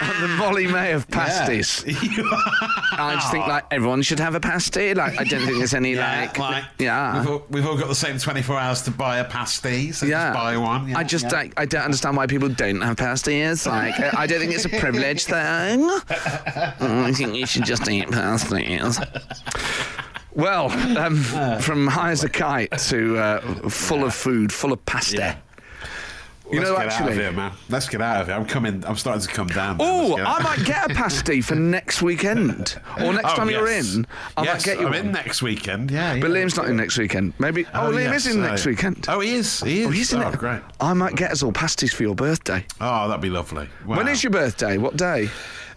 [0.20, 1.84] The Molly-Mae of pasties.
[1.88, 4.94] I just think like everyone should have a pasty.
[4.94, 6.36] Like I don't think there's any like,
[6.78, 7.18] yeah.
[7.18, 10.28] We've all, we've all got the same 24 hours to buy a pasty, so yeah,
[10.28, 10.88] just buy one.
[10.88, 11.30] Yeah, I just yeah.
[11.30, 13.66] don't, I don't understand why people don't have pasties.
[13.66, 15.80] Like, I don't think it's a privilege thing.
[15.88, 18.98] Mm, I think you should just eat pasties.
[20.34, 21.22] Well, um,
[21.60, 25.36] from high as a kite to uh, full of food, full of pasta.
[26.50, 26.54] Yeah.
[26.54, 27.52] You Let's know, get out actually- of here, man.
[27.68, 28.36] Let's get out of here.
[28.36, 28.84] I'm coming.
[28.86, 29.76] I'm starting to come down.
[29.78, 30.40] Oh, out.
[30.40, 34.06] I might get a pasty for next weekend, or next Oh, time you're in.
[34.36, 35.06] I yes, might get you I'm one.
[35.06, 35.90] in next weekend.
[35.90, 36.30] Yeah, But.
[36.30, 37.34] Liam's not in next weekend.
[37.38, 37.66] Maybe.
[37.72, 39.06] Oh, oh Liam yes, is in next weekend.
[39.08, 39.60] Oh, he is.
[39.60, 39.86] He oh, is.
[39.86, 40.38] Oh, he's in oh, it.
[40.38, 40.60] great.
[40.80, 42.64] I might get us all pasties for your birthday.
[42.80, 43.68] Oh, that'd be lovely.
[43.84, 44.12] When Wow.
[44.12, 44.76] is your birthday?
[44.78, 45.28] What day?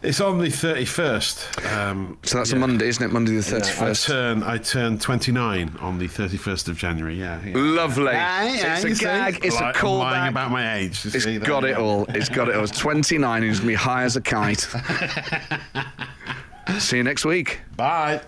[0.04, 1.72] It's on the 31st.
[1.74, 2.58] Um, So that's a.
[2.58, 3.14] Monday, isn't it?
[3.14, 4.06] Monday the I 31st.
[4.06, 7.16] turn I turn 29 on the 31st of January.
[7.18, 7.39] Yeah.
[7.45, 7.54] yeah.
[7.56, 8.10] Lovely.
[8.10, 9.06] Aye, aye, it's a you see?
[9.06, 9.45] gag.
[9.45, 9.99] It's Li- a I'm callback.
[9.99, 11.06] lying about my age.
[11.06, 12.04] you It's see, there got it all.
[12.10, 12.66] It's got it all.
[12.66, 14.68] It's 29 and he's going to be high as a kite.
[16.80, 17.62] See you next week.
[17.78, 18.20] Bye.